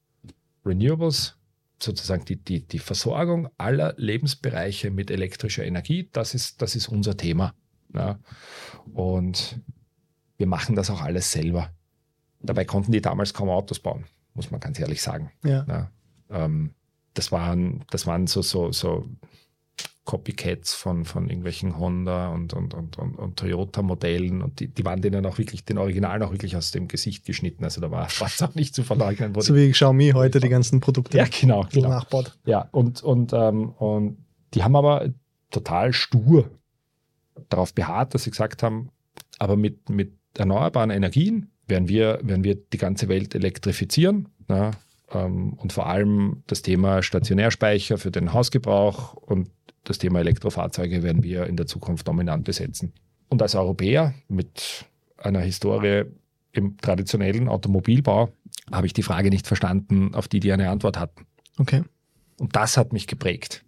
[0.64, 1.36] Renewables,
[1.82, 7.16] sozusagen die, die, die Versorgung aller Lebensbereiche mit elektrischer Energie, das ist, das ist unser
[7.16, 7.54] Thema.
[7.94, 8.18] Ja.
[8.92, 9.60] Und
[10.36, 11.70] wir machen das auch alles selber.
[12.40, 14.04] Dabei konnten die damals kaum Autos bauen,
[14.34, 15.30] muss man ganz ehrlich sagen.
[15.44, 15.64] Ja.
[15.68, 15.90] Ja,
[16.30, 16.74] ähm,
[17.14, 19.06] das waren, das waren so, so, so
[20.10, 25.00] Copycats von, von irgendwelchen Honda und, und, und, und, und Toyota-Modellen und die, die waren
[25.00, 27.62] denen auch wirklich, den Originalen auch wirklich aus dem Gesicht geschnitten.
[27.62, 29.32] Also da war es auch nicht zu verleugnen.
[29.40, 31.90] So wie Xiaomi heute die ganzen Produkte ja, genau, genau.
[31.90, 32.36] nachbaut.
[32.44, 34.18] Ja, und, und, ähm, und
[34.54, 35.10] die haben aber
[35.52, 36.50] total stur
[37.48, 38.90] darauf beharrt, dass sie gesagt haben,
[39.38, 44.28] aber mit, mit erneuerbaren Energien werden wir, werden wir die ganze Welt elektrifizieren.
[44.48, 44.72] Ja,
[45.12, 49.50] ähm, und vor allem das Thema Stationärspeicher für den Hausgebrauch und
[49.84, 52.92] das Thema Elektrofahrzeuge werden wir in der Zukunft dominant besetzen.
[53.28, 54.84] Und als Europäer mit
[55.16, 56.04] einer Historie
[56.52, 58.32] im traditionellen Automobilbau
[58.72, 61.26] habe ich die Frage nicht verstanden, auf die die eine Antwort hatten.
[61.58, 61.82] Okay.
[62.38, 63.64] Und das hat mich geprägt.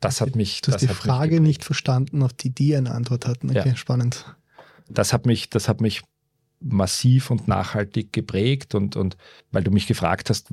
[0.00, 0.60] Das hat mich.
[0.60, 3.50] Du hast das die Frage nicht verstanden, auf die die eine Antwort hatten.
[3.50, 3.76] Okay, Ja.
[3.76, 4.36] spannend.
[4.88, 6.02] Das hat mich, das hat mich
[6.60, 9.16] massiv und nachhaltig geprägt und, und
[9.52, 10.48] weil du mich gefragt hast,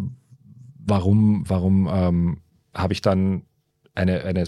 [0.78, 2.42] warum, warum ähm,
[2.74, 3.44] habe ich dann
[3.96, 4.46] eine, eine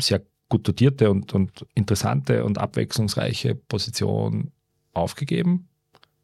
[0.00, 4.50] sehr gut dotierte und, und interessante und abwechslungsreiche Position
[4.94, 5.68] aufgegeben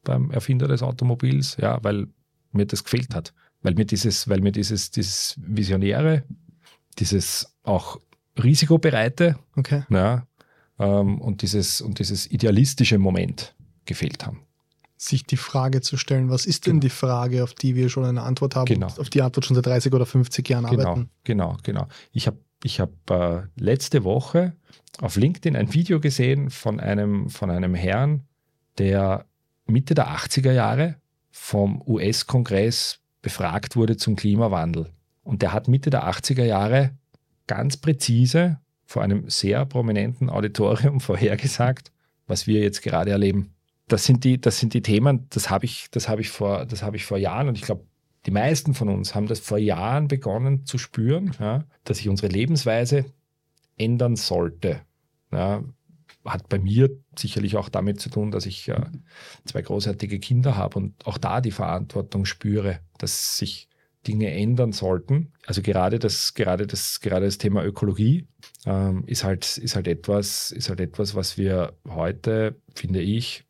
[0.03, 2.09] beim Erfinder des Automobils, ja, weil
[2.53, 3.33] mir das gefehlt hat.
[3.63, 6.25] Weil mir dieses, weil mir dieses, dieses Visionäre,
[6.99, 7.99] dieses auch
[8.43, 9.85] Risikobereite, Okay.
[9.89, 10.27] ja,
[10.79, 13.55] ähm, und, dieses, und dieses idealistische Moment
[13.87, 14.41] gefehlt haben.
[14.97, 16.81] Sich die Frage zu stellen, was ist denn Genau.
[16.83, 18.87] die Frage, auf die wir schon eine Antwort haben, Genau.
[18.87, 21.11] auf die Antwort schon seit 30 oder 50 Jahren Genau, arbeiten?
[21.25, 21.89] genau, genau.
[22.13, 24.55] Ich habe ich hab, äh, letzte Woche
[25.01, 28.23] auf LinkedIn ein Video gesehen von einem, von einem Herrn,
[28.79, 29.27] der
[29.67, 30.97] Mitte der 80er Jahre
[31.31, 34.91] vom US-Kongress befragt wurde zum Klimawandel.
[35.23, 36.93] Und der hat Mitte der 80er Jahre
[37.47, 41.93] ganz präzise vor einem sehr prominenten Auditorium vorhergesagt,
[42.27, 43.55] was wir jetzt gerade erleben.
[43.89, 47.19] Das sind die, das sind die Themen, das habe ich, habe ich habe ich vor
[47.19, 47.85] Jahren und ich glaube,
[48.27, 52.29] die meisten von uns haben das vor Jahren begonnen zu spüren, ja, dass sich unsere
[52.29, 53.05] Lebensweise
[53.77, 54.81] ändern sollte.
[55.33, 55.63] Ja,
[56.25, 58.87] hat bei mir sicherlich auch damit zu tun, dass ich äh,
[59.45, 63.69] zwei großartige Kinder habe und auch da die Verantwortung spüre, dass sich
[64.07, 65.33] Dinge ändern sollten.
[65.47, 68.27] Also gerade das, gerade das, gerade das Thema Ökologie
[68.67, 73.45] ähm, ist halt, ist halt etwas, ist halt etwas, was wir heute, finde ich,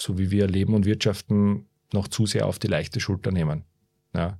[0.00, 3.64] so wie wir leben und wirtschaften, noch zu sehr auf die leichte Schulter nehmen.
[4.14, 4.38] Ja.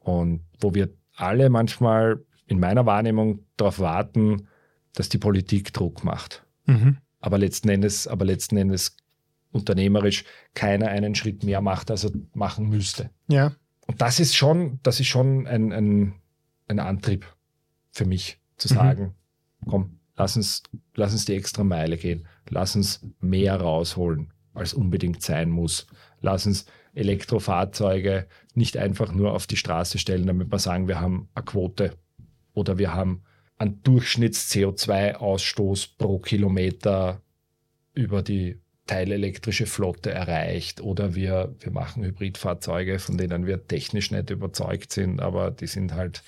[0.00, 4.48] Und wo wir alle manchmal in meiner Wahrnehmung darauf warten,
[4.94, 6.44] dass die Politik Druck macht.
[6.66, 6.98] Mhm.
[7.20, 8.96] Aber letzten Endes, aber letzten Endes
[9.50, 13.10] unternehmerisch keiner einen Schritt mehr macht, als er machen müsste.
[13.28, 13.52] Ja,
[13.86, 16.14] Und das ist schon, das ist schon ein, ein,
[16.68, 17.26] ein Antrieb
[17.90, 18.74] für mich, zu Mhm.
[18.78, 19.14] sagen,
[19.66, 20.62] komm, lass uns,
[20.94, 25.86] lass uns die extra Meile gehen, lass uns mehr rausholen, als unbedingt sein muss.
[26.20, 26.66] Lass uns
[26.96, 31.92] Elektrofahrzeuge nicht einfach nur auf die Straße stellen, damit wir sagen, wir haben eine Quote
[32.54, 33.22] oder wir haben
[33.58, 37.20] einen Durchschnitts-CO2-Ausstoß pro Kilometer
[37.94, 44.30] über die teilelektrische Flotte erreicht oder wir, wir machen Hybridfahrzeuge, von denen wir technisch nicht
[44.30, 46.22] überzeugt sind, aber die sind halt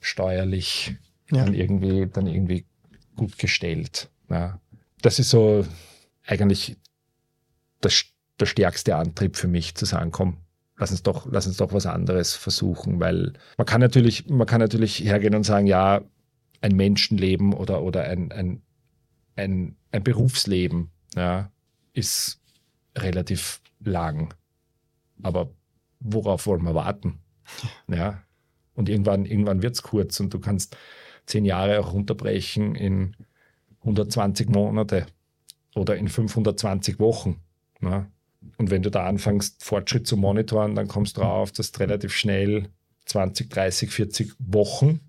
[0.00, 0.96] steuerlich
[1.30, 1.44] Ja.
[1.44, 2.66] dann, irgendwie, dann irgendwie
[3.16, 4.10] gut gestellt.
[4.28, 4.60] Ja.
[5.02, 5.64] Das ist so
[6.26, 6.76] eigentlich
[7.80, 8.04] das,
[8.38, 10.38] der stärkste Antrieb für mich zu sagen, komm,
[10.76, 14.60] lass uns doch, lass uns doch was anderes versuchen, weil man kann natürlich, man kann
[14.60, 16.02] natürlich hergehen und sagen, ja,
[16.60, 18.62] ein Menschenleben oder, oder ein, ein,
[19.36, 21.50] ein, ein Berufsleben ja,
[21.92, 22.40] ist
[22.96, 24.34] relativ lang.
[25.22, 25.50] Aber
[26.00, 27.20] worauf wollen wir warten?
[27.88, 28.22] Ja.
[28.74, 30.76] Und irgendwann, irgendwann wird es kurz und du kannst
[31.26, 33.16] zehn Jahre auch runterbrechen in
[33.80, 35.06] 120 Monate
[35.74, 37.40] oder in 520 Wochen.
[37.80, 38.06] Ja.
[38.56, 42.14] Und wenn du da anfängst, Fortschritt zu monitoren, dann kommst du drauf, dass du relativ
[42.14, 42.68] schnell
[43.06, 45.00] 20, 30, 40 Wochen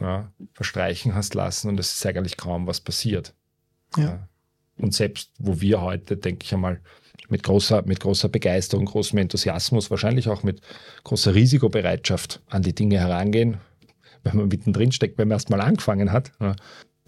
[0.00, 3.34] ja, verstreichen hast lassen und es ist eigentlich kaum was passiert.
[3.96, 4.28] Ja.
[4.78, 6.80] Und selbst wo wir heute, denke ich einmal,
[7.28, 10.60] mit großer, mit großer Begeisterung, großem Enthusiasmus, wahrscheinlich auch mit
[11.04, 13.58] großer Risikobereitschaft an die Dinge herangehen,
[14.22, 16.56] wenn man mittendrin steckt, wenn man erst mal angefangen hat, ja,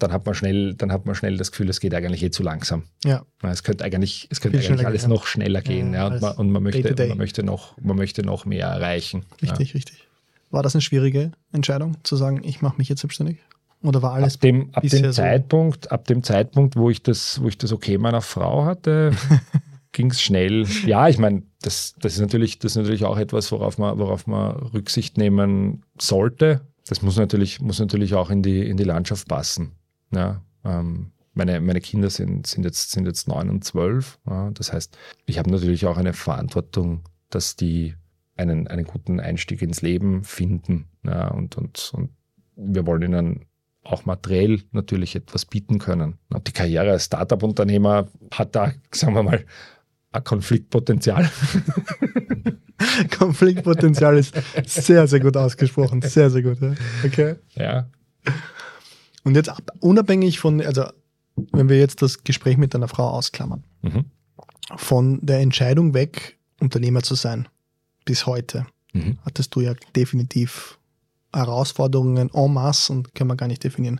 [0.03, 2.43] dann hat man schnell, dann hat man schnell das Gefühl, es geht eigentlich eh zu
[2.43, 2.83] langsam.
[3.03, 3.23] ja.
[3.41, 5.15] Ja, Es könnte eigentlich, es könnte Viel eigentlich alles gehen, ja.
[5.15, 5.93] noch schneller gehen.
[5.93, 7.09] Ja, Ja, und, man, und man, möchte, day-to-day.
[7.09, 9.25] man, möchte noch, man möchte noch mehr erreichen.
[9.41, 10.07] Richtig, richtig.
[10.51, 13.37] War das eine schwierige Entscheidung, zu sagen, ich mache mich jetzt selbstständig?
[13.81, 14.15] Oder war Ja.
[14.23, 15.11] alles Ab dem, ab dem so?
[15.11, 19.11] Zeitpunkt, ab dem Zeitpunkt, wo ich das, wo ich das Okay meiner Frau hatte,
[19.91, 20.65] ging es schnell.
[20.85, 24.25] Ja, ich meine, das, das, ist natürlich, das ist natürlich auch etwas, worauf man, worauf
[24.27, 26.61] man Rücksicht nehmen sollte.
[26.87, 29.71] Das muss natürlich, muss natürlich auch in die, in die Landschaft passen.
[30.13, 34.19] Ja, ähm, meine, meine Kinder sind, sind, jetzt, sind jetzt neun und zwölf.
[34.27, 37.95] Ja, das heißt, ich habe natürlich auch eine Verantwortung, dass die
[38.35, 40.85] einen, einen guten Einstieg ins Leben finden.
[41.05, 42.09] Ja, und, und, und
[42.55, 43.45] wir wollen ihnen
[43.83, 46.15] auch materiell natürlich etwas bieten können.
[46.29, 49.45] Und die Karriere als Startup-Unternehmer hat da, sagen wir mal,
[50.11, 51.29] ein Konfliktpotenzial.
[53.17, 54.35] Konfliktpotenzial ist
[54.65, 56.01] sehr, sehr gut ausgesprochen.
[56.01, 56.61] Sehr, sehr gut.
[56.61, 56.73] Ja.
[57.03, 57.35] Okay.
[57.55, 57.87] Ja.
[59.23, 60.85] Und jetzt unabhängig von, also
[61.51, 64.05] wenn wir jetzt das Gespräch mit deiner Frau ausklammern, Mhm.
[64.77, 67.47] von der Entscheidung weg, Unternehmer zu sein,
[68.05, 69.17] bis heute, Mhm.
[69.25, 70.77] hattest du ja definitiv
[71.33, 73.99] Herausforderungen en masse und können wir gar nicht definieren.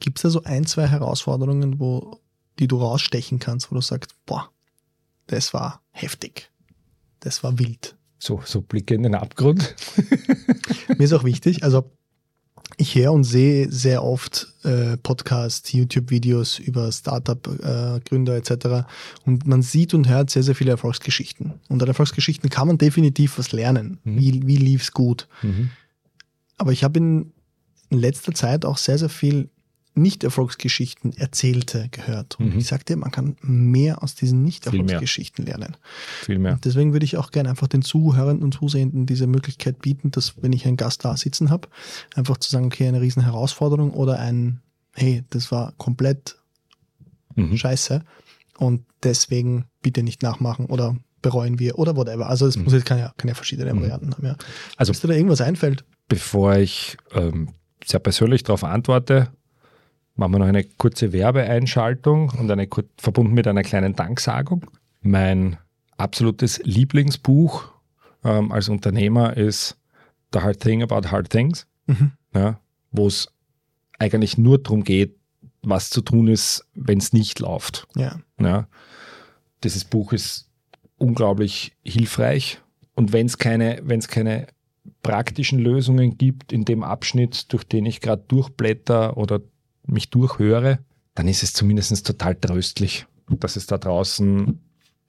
[0.00, 2.18] Gibt es da so ein, zwei Herausforderungen, wo,
[2.58, 4.48] die du rausstechen kannst, wo du sagst, boah,
[5.26, 6.50] das war heftig,
[7.20, 7.94] das war wild.
[8.18, 9.74] So, so Blicke in den Abgrund.
[10.88, 11.90] Mir ist auch wichtig, also
[12.76, 18.86] ich höre und sehe sehr oft äh, Podcasts, YouTube-Videos über Startup-Gründer etc.
[19.24, 21.54] Und man sieht und hört sehr, sehr viele Erfolgsgeschichten.
[21.68, 23.98] Und an Erfolgsgeschichten kann man definitiv was lernen.
[24.04, 24.18] Mhm.
[24.18, 25.28] Wie, wie lief es gut?
[25.42, 25.70] Mhm.
[26.58, 27.32] Aber ich habe in
[27.90, 29.48] letzter Zeit auch sehr, sehr viel
[29.94, 32.38] Nicht-Erfolgsgeschichten erzählte gehört.
[32.40, 32.58] Und Mhm.
[32.58, 34.42] ich sagte, man kann mehr aus diesen.
[34.42, 35.76] Nicht-Erfolgsgeschichten lernen.
[36.24, 36.54] Viel mehr.
[36.54, 40.42] Und deswegen würde ich auch gerne einfach den Zuhörern und Zusehenden diese Möglichkeit bieten, dass
[40.42, 41.68] wenn ich einen Gast da sitzen habe,
[42.14, 44.60] einfach zu sagen, okay, eine riesen Herausforderung oder ein,
[44.94, 46.36] hey, das war komplett
[47.34, 47.56] Mhm.
[47.56, 48.02] scheiße
[48.58, 52.28] und deswegen bitte nicht nachmachen oder bereuen wir oder whatever.
[52.28, 52.64] Also es Mhm.
[52.64, 53.80] muss jetzt kann ja, kann ja verschiedene Mhm.
[53.82, 54.24] Varianten haben.
[54.26, 54.36] Ja.
[54.76, 57.50] Also Falls dir da irgendwas einfällt, bevor ich ähm,
[57.84, 59.28] sehr persönlich darauf antworte,
[60.14, 64.66] machen wir noch eine kurze Werbeeinschaltung und eine verbunden mit einer kleinen Danksagung.
[65.00, 65.56] Mein
[65.96, 67.64] absolutes Lieblingsbuch
[68.24, 69.78] ähm, als Unternehmer ist
[70.32, 72.12] The Hard Thing About Hard Things, Mhm.
[72.34, 72.60] ja,
[72.92, 73.28] wo es
[73.98, 75.16] eigentlich nur darum geht,
[75.62, 77.86] was zu tun ist, wenn es nicht läuft.
[77.96, 78.68] ja, Ja.
[79.64, 80.48] Dieses Buch ist
[80.98, 82.60] unglaublich hilfreich.
[82.94, 84.48] Und wenn es keine, wenn es keine
[85.02, 89.40] praktischen Lösungen gibt in dem Abschnitt, durch den ich gerade durchblätter oder
[89.86, 90.78] mich durchhöre,
[91.14, 94.60] dann ist es zumindest total tröstlich, dass es da draußen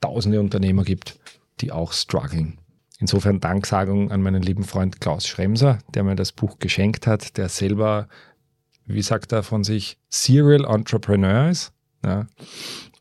[0.01, 1.19] tausende Unternehmer gibt,
[1.61, 2.59] die auch strugglen.
[2.99, 7.49] Insofern Danksagung an meinen lieben Freund Klaus Schremser, der mir das Buch geschenkt hat, der
[7.49, 8.07] selber,
[8.86, 11.74] wie sagt er von sich, Serial Entrepreneur ist.
[12.03, 12.28] Ja.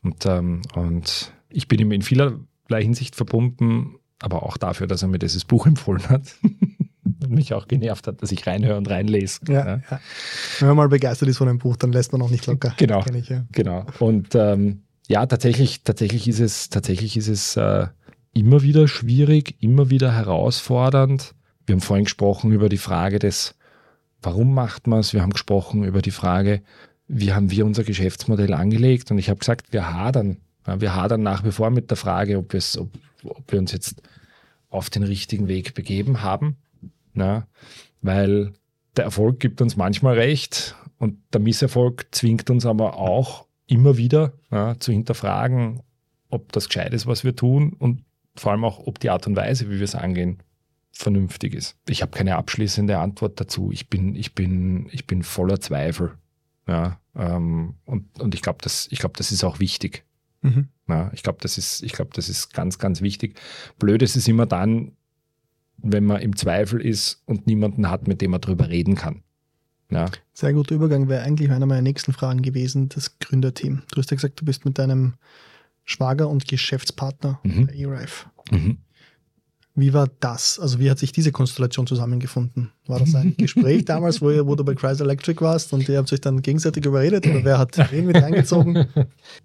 [0.01, 5.07] Und, ähm, und ich bin ihm in vielerlei Hinsicht verbunden, aber auch dafür, dass er
[5.09, 6.35] mir dieses Buch empfohlen hat.
[7.29, 9.39] Mich auch genervt hat, dass ich reinhöre und reinlese.
[9.47, 9.99] ja, ja.
[10.59, 12.73] Wenn man mal begeistert ist von einem Buch, dann lässt man auch nicht locker.
[12.77, 13.03] Genau.
[13.13, 13.45] Ich, ja.
[13.51, 13.85] Genau.
[13.99, 17.87] Und ähm, ja, tatsächlich, tatsächlich ist es, tatsächlich ist es äh,
[18.33, 21.33] immer wieder schwierig, immer wieder herausfordernd.
[21.65, 23.55] Wir haben vorhin gesprochen über die Frage des,
[24.21, 25.13] warum macht man es?
[25.13, 26.61] Wir haben gesprochen über die Frage,
[27.07, 29.11] wie haben wir unser Geschäftsmodell angelegt?
[29.11, 30.37] Und ich habe gesagt, wir hadern.
[30.65, 32.89] Ja, wir hadern nach wie vor mit der Frage, ob, ob,
[33.25, 34.01] ob wir uns jetzt
[34.69, 36.57] auf den richtigen Weg begeben haben.
[37.15, 37.47] Ja,
[38.01, 38.53] weil
[38.97, 44.33] der Erfolg gibt uns manchmal recht und der Misserfolg zwingt uns aber auch immer wieder
[44.51, 45.81] ja, zu hinterfragen,
[46.29, 48.03] ob das gescheit ist, was wir tun und
[48.35, 50.41] vor allem auch, ob die Art und Weise, wie wir es angehen,
[50.91, 51.75] vernünftig ist.
[51.87, 53.71] Ich habe keine abschließende Antwort dazu.
[53.71, 56.13] Ich bin, ich bin, ich bin voller Zweifel.
[56.67, 60.05] Ja, ähm, und, und ich glaube, das, ich glaube, das ist auch wichtig.
[60.41, 60.69] Mhm.
[60.87, 63.39] Ja, ich glaube, das ist, ich glaube, das ist ganz, ganz wichtig.
[63.79, 64.95] Blöd ist es immer dann,
[65.77, 69.23] wenn man im Zweifel ist und niemanden hat, mit dem man drüber reden kann.
[69.91, 73.83] Ja, Sehr guter Übergang wäre eigentlich einer meiner nächsten Fragen gewesen, das Gründerteam.
[73.91, 75.13] Du hast ja gesagt, du bist mit deinem
[75.83, 77.67] Schwager und Geschäftspartner Mhm.
[77.67, 78.25] bei eRife.
[78.51, 78.77] mhm.
[79.75, 80.59] Wie war das?
[80.59, 82.69] Also wie hat sich diese Konstellation zusammengefunden?
[82.85, 85.97] War das ein Gespräch damals, wo, ihr, wo du bei Chrysler Electric warst und ihr
[85.97, 88.85] habt euch dann gegenseitig überredet oder wer hat wen mit reingezogen?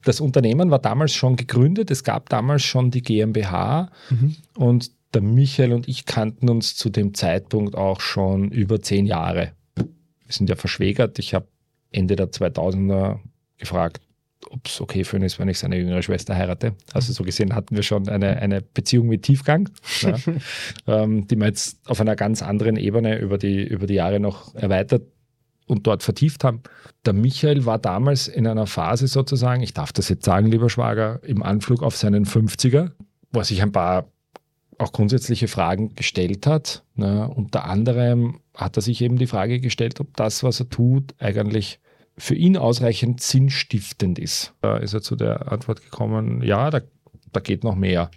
[0.05, 1.91] Das Unternehmen war damals schon gegründet.
[1.91, 4.37] Es gab damals schon die GmbH Mhm.
[4.55, 9.52] und der Michael und ich kannten uns zu dem Zeitpunkt auch schon über zehn Jahre.
[9.74, 9.86] Wir
[10.32, 11.18] sind ja verschwägert.
[11.18, 11.48] Ich habe
[11.90, 13.18] Ende der 2000er
[13.56, 14.02] gefragt,
[14.50, 16.74] ob es okay für ihn ist, wenn ich seine jüngere Schwester heirate.
[16.92, 19.68] Also so gesehen hatten wir schon eine, eine Beziehung mit Tiefgang,
[20.00, 20.16] ja,
[20.86, 24.54] ähm, die wir jetzt auf einer ganz anderen Ebene über die, über die Jahre noch
[24.54, 25.02] erweitert
[25.66, 26.62] und dort vertieft haben.
[27.04, 31.20] Der Michael war damals in einer Phase sozusagen, ich darf das jetzt sagen, lieber Schwager,
[31.24, 32.92] im Anflug auf seinen 50er,
[33.32, 34.11] wo er sich ein paar
[34.79, 36.85] auch grundsätzliche Fragen gestellt hat.
[36.95, 37.29] Ne?
[37.29, 41.81] Unter anderem hat er sich eben die Frage gestellt, ob das, was er tut, eigentlich
[42.16, 44.55] für ihn ausreichend sinnstiftend ist.
[44.61, 46.81] Da ist er zu der Antwort gekommen, ja, da,
[47.33, 48.11] da geht noch mehr.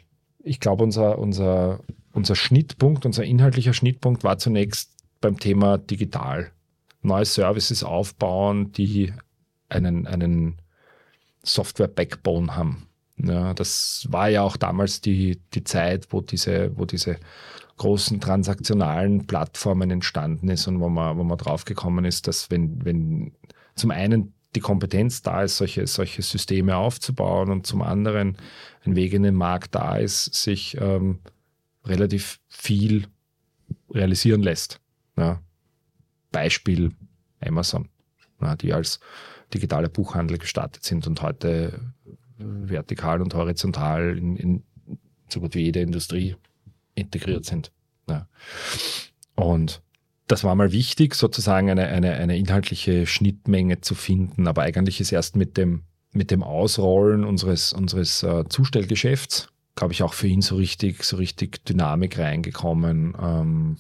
[0.44, 1.82] Ich glaube, unser, unser,
[2.14, 6.52] unser Schnittpunkt, unser inhaltlicher Schnittpunkt war zunächst beim Thema digital.
[7.04, 9.14] Neue Services aufbauen, die
[9.70, 10.58] einen, einen
[11.44, 12.88] Software-Backbone haben.
[13.24, 17.18] Ja, das war ja auch damals die, die Zeit, wo diese, wo diese
[17.78, 23.34] großen transaktionalen Plattformen entstanden ist und wo man, wo man draufgekommen ist, dass wenn, wenn
[23.76, 28.38] zum einen die Kompetenz da ist, solche, solche Systeme aufzubauen und zum anderen
[28.86, 31.20] ein Weg in den Markt da ist, sich ähm,
[31.86, 33.08] relativ viel
[33.90, 34.80] realisieren lässt.
[35.18, 35.42] Ja.
[36.32, 36.92] Beispiel
[37.40, 37.90] Amazon,
[38.42, 39.00] ja, die als
[39.54, 41.94] digitaler Buchhandel gestartet sind und heute
[42.44, 44.64] vertikal und horizontal in, in
[45.30, 46.36] so gut wie jede Industrie
[46.96, 47.72] integriert sind.
[48.10, 48.28] Ja.
[49.36, 49.82] Und
[50.28, 55.12] das war mal wichtig, sozusagen eine, eine, eine inhaltliche Schnittmenge zu finden, aber eigentlich ist
[55.12, 55.84] erst mit dem,
[56.14, 61.18] mit dem Ausrollen unseres, unseres äh, Zustellgeschäfts, glaube ich, auch für ihn so richtig, so
[61.18, 63.16] richtig Dynamik reingekommen.
[63.22, 63.78] Ähm,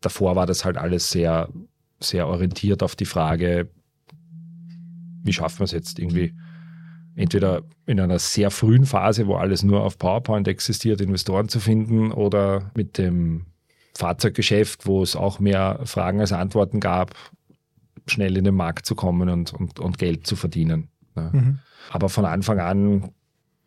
[0.00, 1.48] davor war das halt alles sehr,
[1.98, 3.68] sehr orientiert auf die Frage,
[5.22, 6.34] wie schaffen wir es jetzt irgendwie
[7.20, 12.12] entweder in einer sehr frühen Phase, wo alles nur auf PowerPoint existiert, Investoren zu finden
[12.12, 13.46] oder mit dem
[13.94, 17.14] Fahrzeuggeschäft, wo es auch mehr Fragen als Antworten gab,
[18.06, 20.88] schnell in den Markt zu kommen und, und, und Geld zu verdienen.
[21.14, 21.30] Ja.
[21.32, 21.58] Mhm.
[21.90, 23.10] Aber von Anfang an,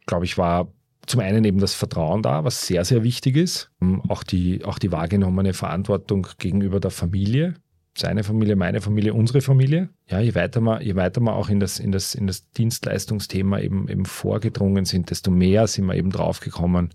[0.08, 0.68] glaube ich, war
[1.06, 3.70] zum einen eben das Vertrauen da, was sehr, sehr wichtig ist.
[4.08, 7.56] Auch die, auch die wahrgenommene Verantwortung gegenüber der Familie
[7.95, 9.89] seine Familie, meine Familie, unsere Familie.
[10.07, 13.59] Ja, je weiter wir, je weiter wir auch in das, in das, in das Dienstleistungsthema
[13.59, 16.89] eben, eben vorgedrungen sind, desto mehr sind wir eben draufgekommen,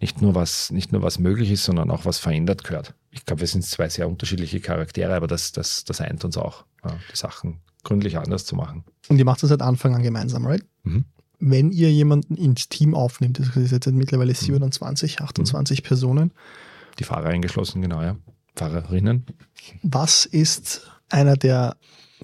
[0.00, 2.94] nicht nur was, nicht nur was möglich ist, sondern auch was verändert gehört.
[3.10, 6.64] Ich glaube, wir sind zwei sehr unterschiedliche Charaktere, aber das, das, das eint uns auch,
[6.84, 8.84] ja, die Sachen gründlich anders zu machen.
[9.08, 10.64] Und ihr macht das seit Anfang an gemeinsam, right?
[10.82, 11.04] Mhm.
[11.38, 15.86] Wenn ihr jemanden ins Team aufnimmt, das ist jetzt mittlerweile 27, 28 mhm.
[15.86, 16.32] Personen.
[16.98, 18.16] Die Fahrer eingeschlossen, genau, ja.
[18.56, 19.26] Fahrerinnen.
[19.82, 21.76] Was ist einer der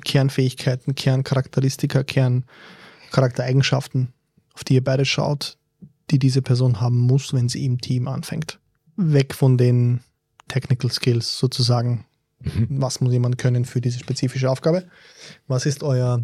[0.04, 4.12] Kernfähigkeiten, Kerncharakteristika, Kerncharaktereigenschaften,
[4.54, 5.56] auf die ihr beide schaut,
[6.10, 8.58] die diese Person haben muss, wenn sie im Team anfängt?
[8.96, 10.00] Weg von den
[10.48, 12.06] Technical Skills sozusagen.
[12.40, 12.68] Mhm.
[12.70, 14.86] Was muss jemand können für diese spezifische Aufgabe?
[15.46, 16.22] Was ist euer,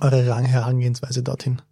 [0.00, 1.62] eure Herangehensweise dorthin?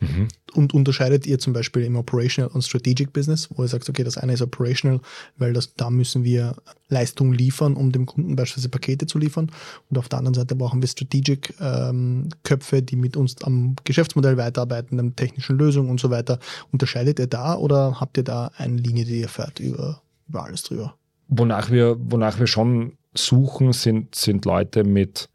[0.00, 0.28] Mhm.
[0.54, 4.16] Und unterscheidet ihr zum Beispiel im Operational und Strategic Business, wo ihr sagt, okay, das
[4.16, 5.00] eine ist Operational,
[5.36, 6.56] weil das, da müssen wir
[6.88, 9.52] Leistung liefern, um dem Kunden beispielsweise Pakete zu liefern.
[9.88, 14.36] Und auf der anderen Seite brauchen wir Strategic ähm, Köpfe, die mit uns am Geschäftsmodell
[14.38, 16.38] weiterarbeiten, an technischen Lösungen und so weiter.
[16.72, 20.62] Unterscheidet ihr da oder habt ihr da eine Linie, die ihr fährt über, über alles
[20.62, 20.94] drüber?
[21.28, 25.28] Wonach wir, wonach wir schon suchen, sind, sind Leute mit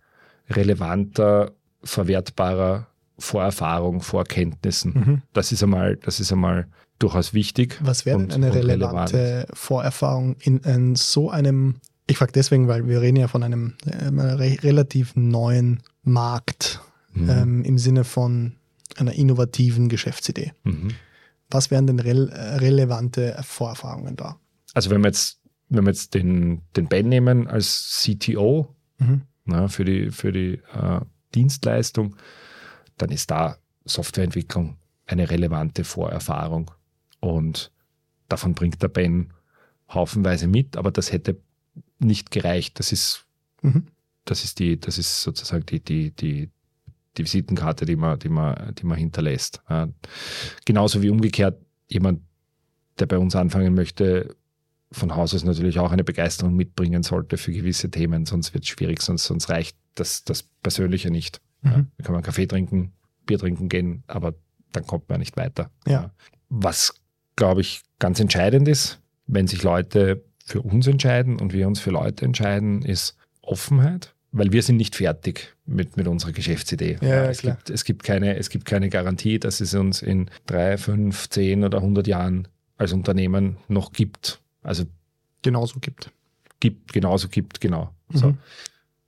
[0.49, 1.51] relevanter,
[1.83, 2.87] verwertbarer
[3.17, 4.93] Vorerfahrung, Vorkenntnissen.
[4.93, 5.21] Mhm.
[5.33, 6.67] Das ist einmal, das ist einmal
[6.99, 7.79] durchaus wichtig.
[7.81, 9.57] Was wäre denn eine relevante relevant.
[9.57, 11.75] Vorerfahrung in, in, so einem,
[12.07, 16.81] ich frage deswegen, weil wir reden ja von einem äh, re relativ neuen Markt
[17.13, 17.29] mhm.
[17.29, 18.53] ähm, im Sinne von
[18.97, 20.53] einer innovativen Geschäftsidee.
[20.63, 20.89] Mhm.
[21.49, 24.39] Was wären denn re relevante Vorerfahrungen da?
[24.73, 25.39] Also wenn wir jetzt,
[25.69, 29.21] wenn wir jetzt den, den Ben nehmen als CTO mhm.
[29.45, 31.01] na, für die, für die äh,
[31.33, 32.15] Dienstleistung,
[32.97, 36.71] dann ist da Softwareentwicklung eine relevante Vorerfahrung.
[37.19, 37.71] Und
[38.27, 39.33] davon bringt der Ben
[39.89, 41.37] haufenweise mit, aber das hätte
[41.99, 42.79] nicht gereicht.
[42.79, 43.25] Das ist,
[43.61, 43.87] mhm.
[44.25, 46.49] das ist die, das ist sozusagen die, die, die,
[47.17, 49.61] die Visitenkarte, die man, die man, die man hinterlässt.
[49.69, 49.89] Ja.
[50.65, 52.21] Genauso wie umgekehrt jemand,
[52.99, 54.35] der bei uns anfangen möchte,
[54.91, 58.69] von Haus aus natürlich auch eine Begeisterung mitbringen sollte für gewisse Themen, sonst wird es
[58.69, 61.41] schwierig, sonst, sonst reicht das, das Persönliche nicht.
[61.65, 61.71] Mhm.
[61.71, 62.93] Ja, da kann man Kaffee trinken,
[63.25, 64.33] Bier trinken gehen, aber
[64.71, 65.71] dann kommt man nicht weiter.
[65.87, 66.11] Ja.
[66.49, 66.93] Was,
[67.35, 71.91] glaube ich, ganz entscheidend ist, wenn sich Leute für uns entscheiden und wir uns für
[71.91, 76.97] Leute entscheiden, ist Offenheit, weil wir sind nicht fertig mit, mit unserer Geschäftsidee.
[77.01, 80.77] Ja, es, Gibt, es, gibt keine, es gibt keine Garantie, dass es uns in drei,
[80.77, 82.47] fünf, zehn oder hundert Jahren
[82.77, 84.41] als Unternehmen noch gibt.
[84.61, 84.85] Also
[85.41, 86.11] genauso gibt.
[86.59, 87.93] Gibt, genauso gibt, genau.
[88.09, 88.17] Mhm.
[88.17, 88.37] So.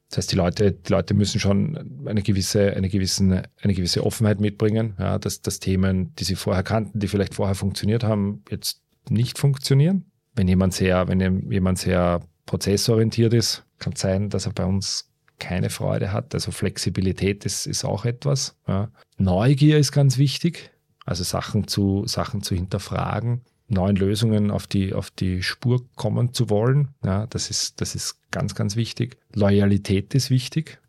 [0.09, 4.39] Das heißt, die Leute, die Leute müssen schon eine gewisse, eine gewissen, eine gewisse Offenheit
[4.39, 8.81] mitbringen, ja, dass, dass Themen, die sie vorher kannten, die vielleicht vorher funktioniert haben, jetzt
[9.09, 10.05] nicht funktionieren.
[10.33, 15.11] Wenn jemand sehr, wenn jemand sehr prozessorientiert ist, kann es sein, dass er bei uns
[15.39, 16.33] keine Freude hat.
[16.33, 18.55] Also Flexibilität ist, ist auch etwas.
[18.67, 18.89] Ja.
[19.17, 20.71] Neugier ist ganz wichtig,
[21.05, 26.49] also Sachen zu, Sachen zu hinterfragen neuen Lösungen auf die, auf die Spur kommen zu
[26.49, 26.89] wollen.
[27.03, 29.17] Ja, das, ist, das ist ganz, ganz wichtig.
[29.33, 30.79] Loyalität ist wichtig.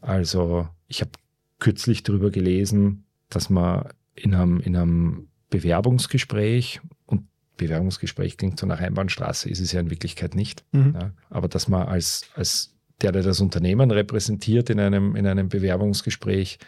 [0.00, 1.10] Also ich habe
[1.58, 7.26] kürzlich darüber gelesen, dass man in einem, in einem Bewerbungsgespräch, und
[7.56, 10.94] Bewerbungsgespräch klingt so nach Einbahnstraße, ist es ja in Wirklichkeit nicht, mhm.
[10.98, 15.48] ja, aber dass man als, als der, der das Unternehmen repräsentiert in einem, in einem
[15.48, 16.58] Bewerbungsgespräch,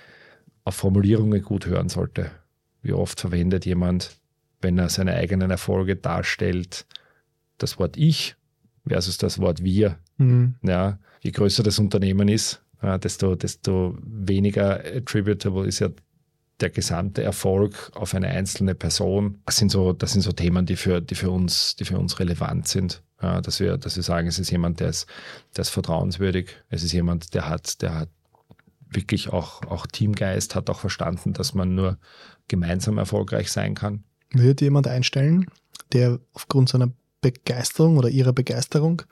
[0.64, 2.30] auf Formulierungen gut hören sollte.
[2.82, 4.16] Wie oft verwendet jemand,
[4.62, 6.86] wenn er seine eigenen Erfolge darstellt,
[7.58, 8.36] das Wort ich
[8.86, 9.98] versus das Wort wir.
[10.18, 10.54] Mhm.
[10.62, 15.88] Ja, je größer das Unternehmen ist, äh, desto, desto weniger attributable ist ja
[16.60, 19.40] der gesamte Erfolg auf eine einzelne Person.
[19.46, 22.18] Das sind so, das sind so Themen, die für, die für, uns, die für uns
[22.20, 23.02] relevant sind.
[23.20, 25.06] Ja, dass, wir, dass wir sagen, es ist jemand, der ist,
[25.56, 26.50] der ist vertrauenswürdig.
[26.68, 28.08] Es ist jemand, der hat, der hat
[28.90, 31.98] wirklich auch, auch Teamgeist, hat auch verstanden, dass man nur
[32.48, 34.04] gemeinsam erfolgreich sein kann.
[34.32, 35.46] Wird jemand einstellen,
[35.92, 39.02] der aufgrund seiner Begeisterung oder ihrer Begeisterung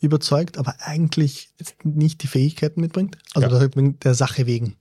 [0.00, 1.50] überzeugt, aber eigentlich
[1.84, 3.18] nicht die Fähigkeiten mitbringt?
[3.34, 3.68] Also ja.
[3.68, 4.76] der Sache wegen.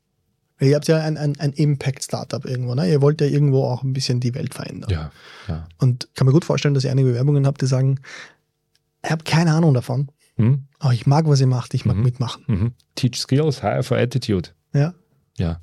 [0.61, 2.89] Ihr habt ja ein, ein, ein Impact-Startup irgendwo, ne?
[2.89, 4.89] Ihr wollt ja irgendwo auch ein bisschen die Welt verändern.
[4.89, 5.11] Ja,
[5.47, 5.67] ja.
[5.77, 7.99] Und kann mir gut vorstellen, dass ihr einige Bewerbungen habt, die sagen,
[9.03, 10.65] ich habe keine Ahnung davon, hm?
[10.79, 12.03] aber ich mag, was ihr macht, ich mag mhm.
[12.03, 12.43] mitmachen.
[12.47, 12.73] Mhm.
[12.95, 14.49] Teach Skills, hire for Attitude.
[14.73, 14.93] Ja.
[15.37, 15.59] Ja,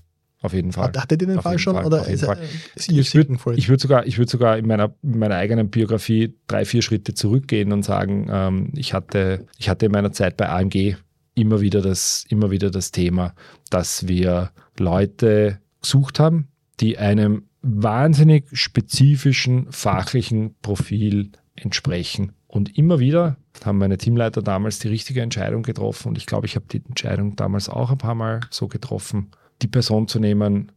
[0.47, 0.92] auf jeden Fall.
[0.97, 1.74] Hattet ihr den Fall schon?
[1.74, 1.86] Fall.
[1.86, 2.38] Oder ist, er,
[2.74, 6.64] ist ich würde würd sogar, ich würd sogar in meiner, in meiner eigenen Biografie drei,
[6.64, 10.97] vier Schritte zurückgehen und sagen, ähm, ich, hatte, ich hatte in meiner Zeit bei AMG
[11.34, 13.34] immer wieder das, immer wieder das Thema,
[13.70, 16.49] dass wir Leute gesucht haben,
[16.80, 22.32] die einem wahnsinnig spezifischen fachlichen Profil entsprechen.
[22.47, 26.09] Und immer wieder haben meine Teamleiter damals die richtige Entscheidung getroffen.
[26.09, 29.30] Und ich glaube, ich habe die Entscheidung damals auch ein paar Mal so getroffen,
[29.63, 30.73] die Person zu nehmen,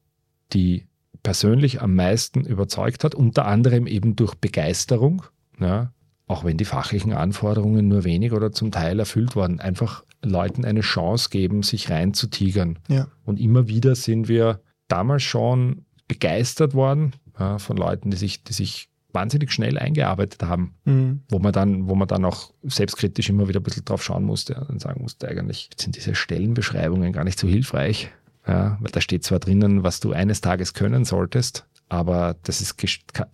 [0.54, 0.86] die
[1.24, 5.24] persönlich am meisten überzeugt hat, unter anderem eben durch Begeisterung,
[5.60, 5.92] ja,
[6.28, 10.82] auch wenn die fachlichen Anforderungen nur wenig oder zum Teil erfüllt wurden, einfach Leuten eine
[10.82, 12.78] Chance geben, sich reinzutigern.
[12.88, 13.08] Ja.
[13.26, 18.54] Und immer wieder sind wir damals schon begeistert worden ja, von Leuten, die sich, die
[18.54, 21.22] sich wahnsinnig schnell eingearbeitet haben, mhm.
[21.30, 24.68] wo man dann, wo man dann auch selbstkritisch immer wieder ein bisschen drauf schauen musste
[24.70, 28.12] und sagen musste, eigentlich sind diese Stellenbeschreibungen gar nicht so hilfreich.
[28.48, 32.76] Ja, weil da steht zwar drinnen, was du eines Tages können solltest, aber das ist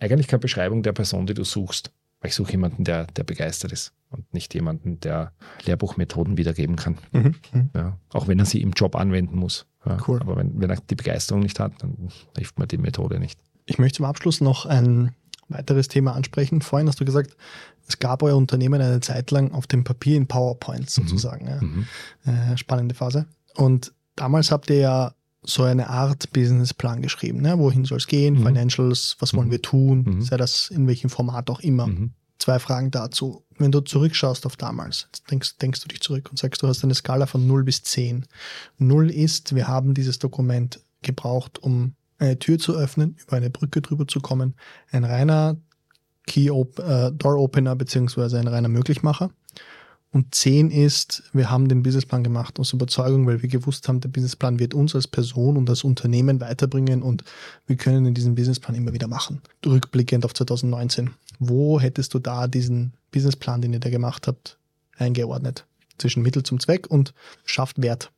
[0.00, 1.92] eigentlich keine Beschreibung der Person, die du suchst.
[2.20, 5.32] Weil ich suche jemanden, der, der begeistert ist und nicht jemanden, der
[5.64, 6.98] Lehrbuchmethoden wiedergeben kann.
[7.12, 7.34] Mhm.
[7.52, 7.70] mhm.
[7.74, 9.66] Ja, auch wenn er sie im Job anwenden muss.
[9.84, 10.20] Ja, cool.
[10.20, 13.38] Aber wenn, wenn er die Begeisterung nicht hat, dann hilft mir die Methode nicht.
[13.66, 15.14] Ich möchte zum Abschluss noch ein
[15.48, 16.62] weiteres Thema ansprechen.
[16.62, 17.36] Vorhin hast du gesagt,
[17.86, 20.88] es gab euer Unternehmen eine Zeit lang auf dem Papier in PowerPoint mhm.
[20.88, 21.44] sozusagen.
[21.44, 21.86] Mhm.
[22.24, 22.32] Ja.
[22.32, 22.52] Mhm.
[22.52, 23.26] Äh, spannende Phase.
[23.54, 27.40] Und damals habt ihr ja so eine Art Businessplan geschrieben.
[27.40, 27.58] Ne?
[27.58, 28.34] Wohin soll es gehen?
[28.34, 28.46] Mhm.
[28.46, 30.02] Financials, was wollen wir tun?
[30.06, 30.22] Mhm.
[30.22, 31.86] Sei das in welchem Format auch immer.
[31.86, 32.10] Mhm.
[32.38, 33.44] Zwei Fragen dazu.
[33.58, 36.94] Wenn du zurückschaust auf damals, denkst, denkst du dich zurück und sagst, du hast eine
[36.94, 38.26] Skala von 0 bis 10.
[38.78, 43.80] 0 ist, wir haben dieses Dokument gebraucht, um eine Tür zu öffnen, über eine Brücke
[43.80, 44.54] drüber zu kommen.
[44.90, 45.56] Ein reiner
[46.26, 49.30] Key äh, Door Opener beziehungsweise ein reiner Möglichmacher.
[50.16, 54.08] Und 10 ist, wir haben den Businessplan gemacht aus Überzeugung, weil wir gewusst haben, der
[54.08, 57.22] Businessplan wird uns als Person und als Unternehmen weiterbringen und
[57.66, 59.42] wir können in diesem Businessplan immer wieder machen.
[59.66, 61.10] Rückblickend auf 2019.
[61.38, 64.56] Wo hättest du da diesen Businessplan, den ihr da gemacht habt,
[64.96, 65.66] eingeordnet?
[65.98, 67.12] Zwischen Mittel zum Zweck und
[67.44, 68.10] schafft Wert.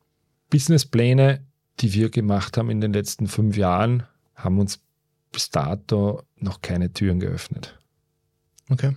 [0.49, 1.43] Businesspläne,
[1.81, 4.03] die wir gemacht haben in den letzten fünf Jahren,
[4.35, 4.79] haben uns
[5.33, 7.77] bis dato noch keine Türen geöffnet.
[8.69, 8.95] Okay.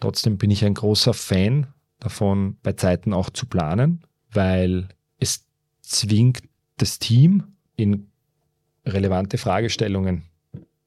[0.00, 1.68] Trotzdem bin ich ein großer Fan
[2.00, 4.88] davon, bei Zeiten auch zu planen, weil
[5.18, 5.46] es
[5.82, 6.42] zwingt
[6.78, 7.44] das Team
[7.76, 8.08] in
[8.84, 10.24] relevante Fragestellungen.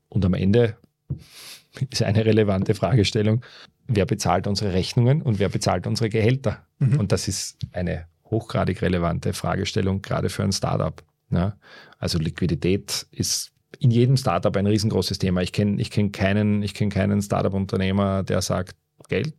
[0.10, 0.78] Und am Ende
[1.90, 3.44] ist eine relevante Fragestellung,
[3.88, 6.66] wer bezahlt unsere Rechnungen und wer bezahlt unsere Gehälter?
[6.80, 7.00] Mhm.
[7.00, 11.04] Und das ist eine hochgradig relevante Fragestellung, gerade für ein Startup.
[11.30, 11.58] Ja?
[12.00, 15.42] Also Liquidität ist in jedem Startup ein riesengroßes Thema.
[15.42, 18.76] Ich kenne ich kenn keinen, kenn keinen Startup-Unternehmer, der sagt,
[19.10, 19.34] Geld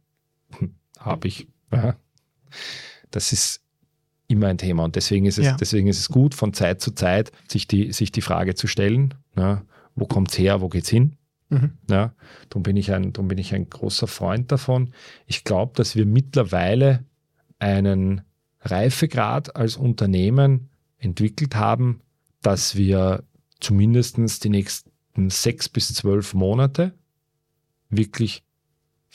[0.59, 1.97] hm, habe ich, ja.
[3.11, 3.61] Das ist
[4.27, 5.57] immer ein Thema und deswegen ist es, ja.
[5.57, 9.15] deswegen ist es gut, von Zeit zu Zeit sich die, sich die Frage zu stellen,
[9.37, 9.63] ja,
[9.95, 11.17] wo kommt es her, wo geht es hin?
[11.51, 11.73] Mhm.
[11.89, 12.15] Ja,
[12.49, 14.93] darum, bin ich ein, darum bin ich ein großer Freund davon.
[15.27, 17.05] Ich glaube, dass wir mittlerweile
[17.59, 18.23] einen
[18.63, 22.01] Reifegrad als Unternehmen entwickelt haben,
[22.41, 23.25] dass wir
[23.61, 26.93] zumindest die nächsten sechs bis zwölf Monate
[27.91, 28.43] wirklich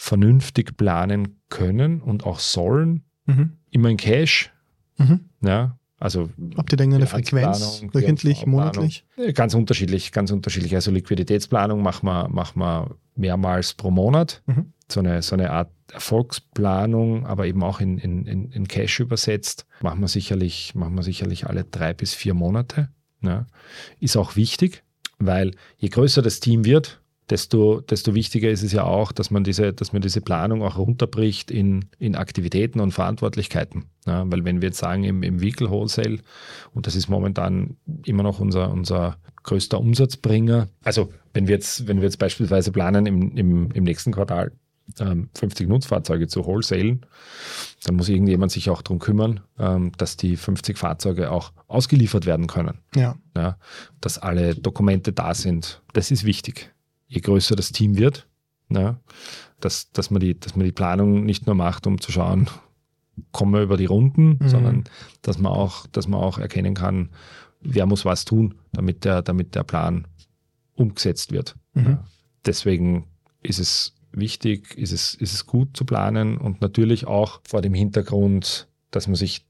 [0.01, 3.03] vernünftig planen können und auch sollen.
[3.25, 3.57] Mhm.
[3.69, 4.49] Immer in Cash.
[4.97, 5.25] Mhm.
[5.41, 7.83] Ja, also Habt ihr denn eine Frequenz?
[7.91, 9.05] Wöchentlich, monatlich?
[9.33, 10.73] Ganz unterschiedlich, ganz unterschiedlich.
[10.73, 14.41] Also Liquiditätsplanung machen wir, machen wir mehrmals pro Monat.
[14.47, 14.71] Mhm.
[14.89, 19.65] So, eine, so eine Art Erfolgsplanung, aber eben auch in, in, in Cash übersetzt.
[19.81, 22.87] Machen wir sicherlich, machen wir sicherlich alle drei bis vier Monate.
[23.21, 23.47] Ja.
[23.99, 24.81] Ist auch wichtig,
[25.17, 29.43] weil je größer das Team wird, desto, desto wichtiger ist es ja auch, dass man
[29.43, 33.85] diese, dass man diese Planung auch runterbricht in, in Aktivitäten und Verantwortlichkeiten.
[34.05, 36.19] Ja, weil wenn wir jetzt sagen, im, im Vehicle Wholesale,
[36.73, 41.97] und das ist momentan immer noch unser, unser größter Umsatzbringer, also wenn wir jetzt, wenn
[41.97, 44.51] wir jetzt beispielsweise planen, im, im, im nächsten Quartal
[44.95, 47.05] 50 ähm, Nutzfahrzeuge zu wholesalen,
[47.83, 52.47] dann muss irgendjemand sich auch darum kümmern, ähm, dass die 50 Fahrzeuge auch ausgeliefert werden
[52.47, 52.79] können.
[52.95, 53.15] Ja.
[53.37, 53.57] ja.
[54.01, 55.83] Dass alle Dokumente da sind.
[55.93, 56.71] Das ist wichtig
[57.09, 58.27] je größer das Team wird,
[58.69, 58.99] ja,
[59.59, 62.49] dass, dass, man die, dass man die Planung nicht nur macht, um zu schauen,
[63.31, 64.47] kommen wir über die Runden, mhm.
[64.47, 64.83] sondern
[65.21, 67.09] dass man, auch, dass man auch erkennen kann,
[67.59, 70.07] wer muss was tun, damit der, damit der Plan
[70.75, 71.55] umgesetzt wird.
[71.73, 71.85] Mhm.
[71.85, 72.03] Ja.
[72.45, 73.07] Deswegen
[73.41, 77.73] ist es wichtig, ist es, ist es gut zu planen und natürlich auch vor dem
[77.73, 79.45] Hintergrund, dass man sich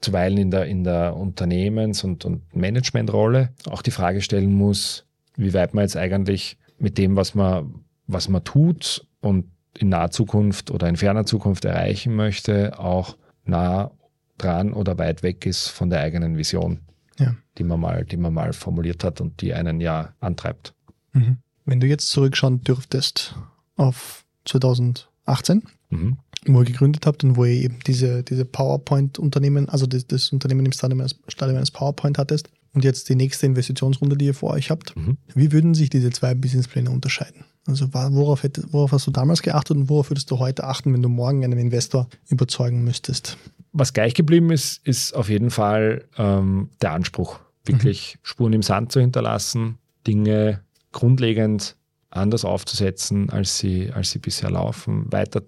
[0.00, 5.06] zuweilen in der, in der Unternehmens- und, und Managementrolle auch die Frage stellen muss,
[5.36, 9.46] wie weit man jetzt eigentlich mit dem, was man, was man tut und
[9.78, 13.92] in naher Zukunft oder in ferner Zukunft erreichen möchte, auch nah
[14.36, 16.80] dran oder weit weg ist von der eigenen Vision,
[17.18, 17.36] ja.
[17.56, 20.74] die, man mal, die man mal formuliert hat und die einen ja antreibt.
[21.12, 21.38] Mhm.
[21.64, 23.36] Wenn du jetzt zurückschauen dürftest
[23.76, 26.18] auf 2018, mhm.
[26.46, 30.66] wo ihr gegründet habt und wo ihr eben diese, diese PowerPoint-Unternehmen, also das, das Unternehmen
[30.66, 34.96] im Stadium eines PowerPoint hattest, und jetzt die nächste Investitionsrunde, die ihr vor euch habt.
[34.96, 35.18] Mhm.
[35.34, 37.44] Wie würden sich diese zwei Businesspläne unterscheiden?
[37.66, 41.02] Also worauf, hätte, worauf hast du damals geachtet und worauf würdest du heute achten, wenn
[41.02, 43.38] du morgen einen Investor überzeugen müsstest?
[43.72, 48.20] Was gleich geblieben ist, ist auf jeden Fall ähm, der Anspruch, wirklich mhm.
[48.22, 51.76] Spuren im Sand zu hinterlassen, Dinge grundlegend
[52.10, 55.42] anders aufzusetzen, als sie, als sie bisher laufen, weiter,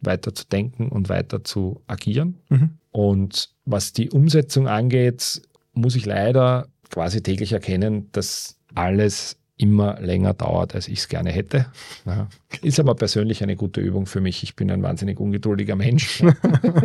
[0.00, 2.36] weiter zu denken und weiter zu agieren.
[2.50, 2.70] Mhm.
[2.90, 5.42] Und was die Umsetzung angeht,
[5.74, 11.30] muss ich leider quasi täglich erkennen, dass alles immer länger dauert, als ich es gerne
[11.30, 11.66] hätte.
[12.04, 12.28] Ja.
[12.62, 14.42] Ist aber persönlich eine gute Übung für mich.
[14.42, 16.22] Ich bin ein wahnsinnig ungeduldiger Mensch.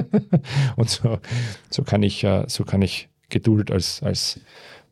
[0.75, 1.19] Und so,
[1.69, 4.39] so, kann ich, äh, so kann ich Geduld als, als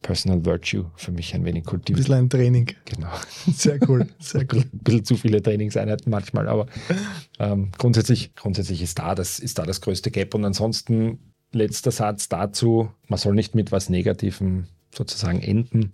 [0.01, 1.99] Personal Virtue für mich ein wenig kultivieren.
[1.99, 2.75] Ein bisschen ein Training.
[2.85, 3.11] Genau.
[3.51, 4.07] Sehr cool.
[4.19, 4.61] Sehr cool.
[4.61, 6.67] Ein bisschen zu viele Trainingseinheiten manchmal, aber
[7.39, 10.33] ähm, grundsätzlich, grundsätzlich ist, da das, ist da das größte Gap.
[10.33, 11.19] Und ansonsten
[11.57, 12.89] letzter Satz dazu.
[13.07, 15.91] Man soll nicht mit was Negativem sozusagen enden,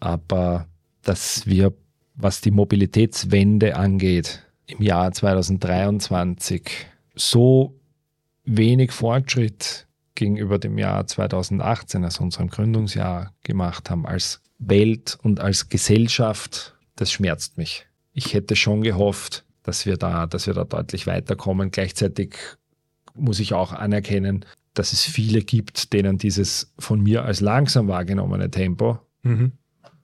[0.00, 0.66] aber
[1.02, 1.72] dass wir,
[2.14, 7.80] was die Mobilitätswende angeht, im Jahr 2023 so
[8.44, 15.68] wenig Fortschritt gegenüber dem Jahr 2018, also unserem Gründungsjahr, gemacht haben als Welt und als
[15.68, 17.86] Gesellschaft, das schmerzt mich.
[18.12, 21.70] Ich hätte schon gehofft, dass wir da, dass wir da deutlich weiterkommen.
[21.70, 22.36] Gleichzeitig
[23.18, 24.44] muss ich auch anerkennen,
[24.74, 29.52] dass es viele gibt, denen dieses von mir als langsam wahrgenommene Tempo mhm.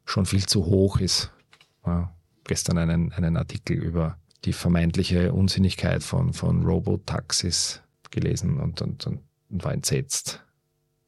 [0.04, 1.32] schon viel zu hoch ist.
[1.86, 2.12] Ja,
[2.44, 9.20] gestern einen, einen Artikel über die vermeintliche Unsinnigkeit von, von Robotaxis gelesen und, und, und,
[9.48, 10.42] war entsetzt,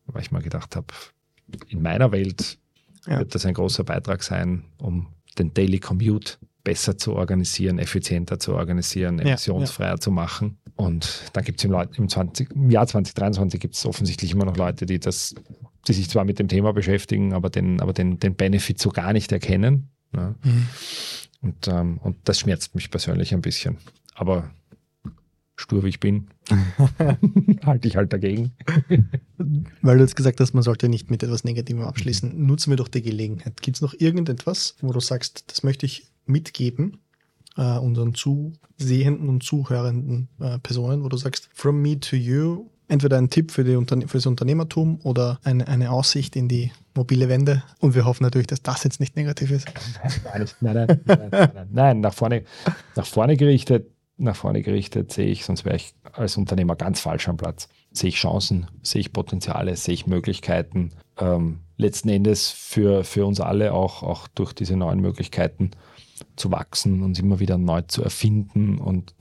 [0.07, 0.87] weil ich mal gedacht habe,
[1.69, 2.59] in meiner Welt
[3.07, 3.19] ja.
[3.19, 8.55] wird das ein großer Beitrag sein, um den Daily Commute besser zu organisieren, effizienter zu
[8.55, 10.59] organisieren, emissionsfreier ja, zu machen.
[10.75, 12.09] Und dann gibt es im, im,
[12.55, 15.37] im, Jahr 2023 gibt es offensichtlich immer noch Leute, die das,
[15.87, 19.13] die sich zwar mit dem Thema beschäftigen, aber den, aber den, den Benefit so gar
[19.13, 19.91] nicht erkennen.
[20.13, 20.35] Ja.
[20.43, 20.67] Mhm.
[21.41, 23.77] Und, ähm, und das schmerzt mich persönlich ein bisschen.
[24.17, 24.51] Aber
[25.55, 26.27] stur wie ich bin,
[27.65, 28.55] halte ich halt dagegen.
[29.83, 32.45] Weil du jetzt gesagt hast, man sollte nicht mit etwas Negativem abschließen.
[32.45, 33.63] Nutzen wir doch die Gelegenheit.
[33.63, 36.99] Gibt es noch irgendetwas, wo du sagst, das möchte ich mitgeben,
[37.57, 43.19] äh, unseren zusehenden und zuhörenden äh, Personen, wo du sagst, from me to you, entweder
[43.19, 47.29] ein Tipp für, die Unterne für das Unternehmertum oder eine, eine Aussicht in die mobile
[47.29, 47.63] Wende.
[47.81, 49.67] Und wir hoffen natürlich, dass das jetzt nicht negativ ist.
[50.25, 52.45] Nein, nein, nein, nein, nein, nach vorne,
[52.95, 57.29] nach vorne gerichtet, nach vorne gerichtet sehe ich, sonst wäre ich als Unternehmer ganz falsch
[57.29, 57.69] am Platz.
[57.93, 60.93] Sehe ich Chancen, sehe ich Potenziale, sehe ich Möglichkeiten.
[61.19, 65.73] Ähm, letzten Endes für, für uns alle auch, auch durch diese neuen Möglichkeiten
[66.37, 68.79] zu wachsen und immer wieder neu zu erfinden.
[68.79, 69.15] Und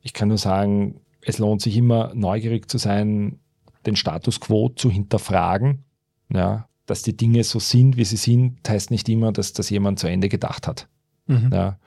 [0.00, 3.38] ich kann nur sagen, es lohnt sich immer neugierig zu sein,
[3.86, 5.84] den Status quo zu hinterfragen.
[6.32, 9.98] Ja, dass die Dinge so sind, wie sie sind, heißt nicht immer, dass das jemand
[9.98, 10.88] zu Ende gedacht hat.
[11.26, 11.50] Mhm.
[11.52, 11.78] Ja,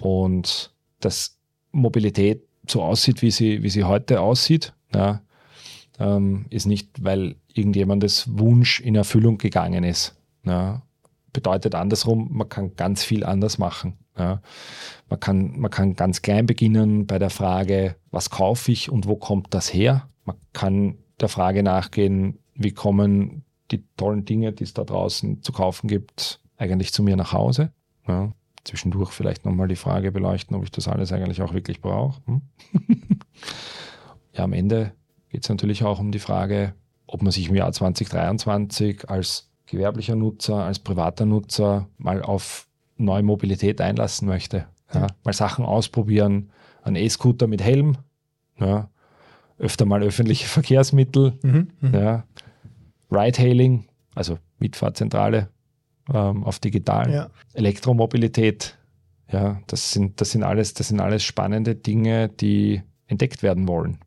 [0.00, 1.38] und dass
[1.72, 5.22] Mobilität so aussieht, wie sie, wie sie heute aussieht, ja,
[5.98, 10.16] ähm, ist nicht, weil irgendjemandes Wunsch in Erfüllung gegangen ist.
[10.44, 10.82] Ja,
[11.32, 13.98] bedeutet andersrum, man kann ganz viel anders machen.
[14.18, 14.40] Ja.
[15.08, 19.16] Man, kann, man kann ganz klein beginnen bei der Frage, was kaufe ich und wo
[19.16, 20.08] kommt das her?
[20.24, 25.52] Man kann der Frage nachgehen, wie kommen die tollen Dinge, die es da draußen zu
[25.52, 27.72] kaufen gibt, eigentlich zu mir nach Hause?
[28.06, 28.32] Ja.
[28.64, 32.20] zwischendurch vielleicht nochmal die Frage beleuchten, ob ich das alles eigentlich auch wirklich brauche.
[32.26, 32.42] Hm?
[34.32, 34.92] ja, am Ende
[35.28, 36.74] geht es natürlich auch um die Frage,
[37.06, 42.66] ob man sich im Jahr 2023 als gewerblicher Nutzer, als privater Nutzer mal auf
[42.96, 44.66] neue Mobilität einlassen möchte.
[44.92, 46.50] Ja, mal Sachen ausprobieren,
[46.82, 47.96] ein E-Scooter mit Helm,
[48.58, 48.90] ja,
[49.58, 51.94] öfter mal öffentliche Verkehrsmittel, mhm, mhm.
[51.94, 52.24] ja,
[53.10, 55.48] Ride-Hailing, also Mitfahrzentrale
[56.12, 57.12] ähm, auf digital.
[57.54, 58.76] Elektromobilität.
[59.32, 63.98] Ja, das sind, das sind alles, das sind alles spannende Dinge, die entdeckt werden wollen.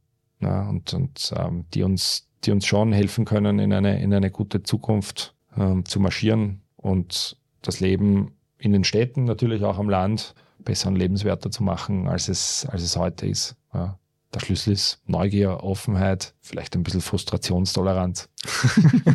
[0.41, 4.63] Und und ähm, die uns, die uns schon helfen können, in eine, in eine gute
[4.63, 10.87] Zukunft ähm, zu marschieren und das Leben in den Städten, natürlich auch am Land, besser
[10.87, 13.55] und lebenswerter zu machen, als es, als es heute ist.
[13.73, 13.99] Ja.
[14.33, 18.29] Der Schlüssel ist Neugier, Offenheit, vielleicht ein bisschen Frustrationstoleranz.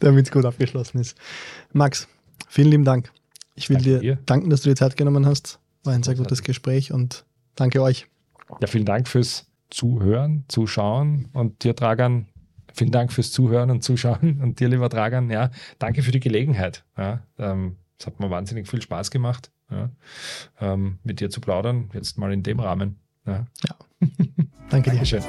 [0.00, 1.16] Damit es gut abgeschlossen ist.
[1.72, 2.06] Max,
[2.48, 3.10] vielen lieben Dank.
[3.54, 5.60] Ich will danke dir, dir danken, dass du dir Zeit genommen hast.
[5.84, 7.24] War ein sehr gutes Gespräch und
[7.54, 8.06] danke euch.
[8.60, 12.26] Ja, vielen Dank fürs Zuhören, Zuschauen und dir, Dragan,
[12.74, 16.84] vielen Dank fürs Zuhören und Zuschauen und dir, lieber Dragan, ja, danke für die Gelegenheit.
[16.96, 19.90] Ja, ähm, es hat mir wahnsinnig viel Spaß gemacht, ja,
[20.60, 22.98] ähm, mit dir zu plaudern, jetzt mal in dem Rahmen.
[23.26, 23.46] Ja.
[23.64, 23.76] ja.
[24.70, 24.96] danke dir.
[24.96, 25.22] Dankeschön.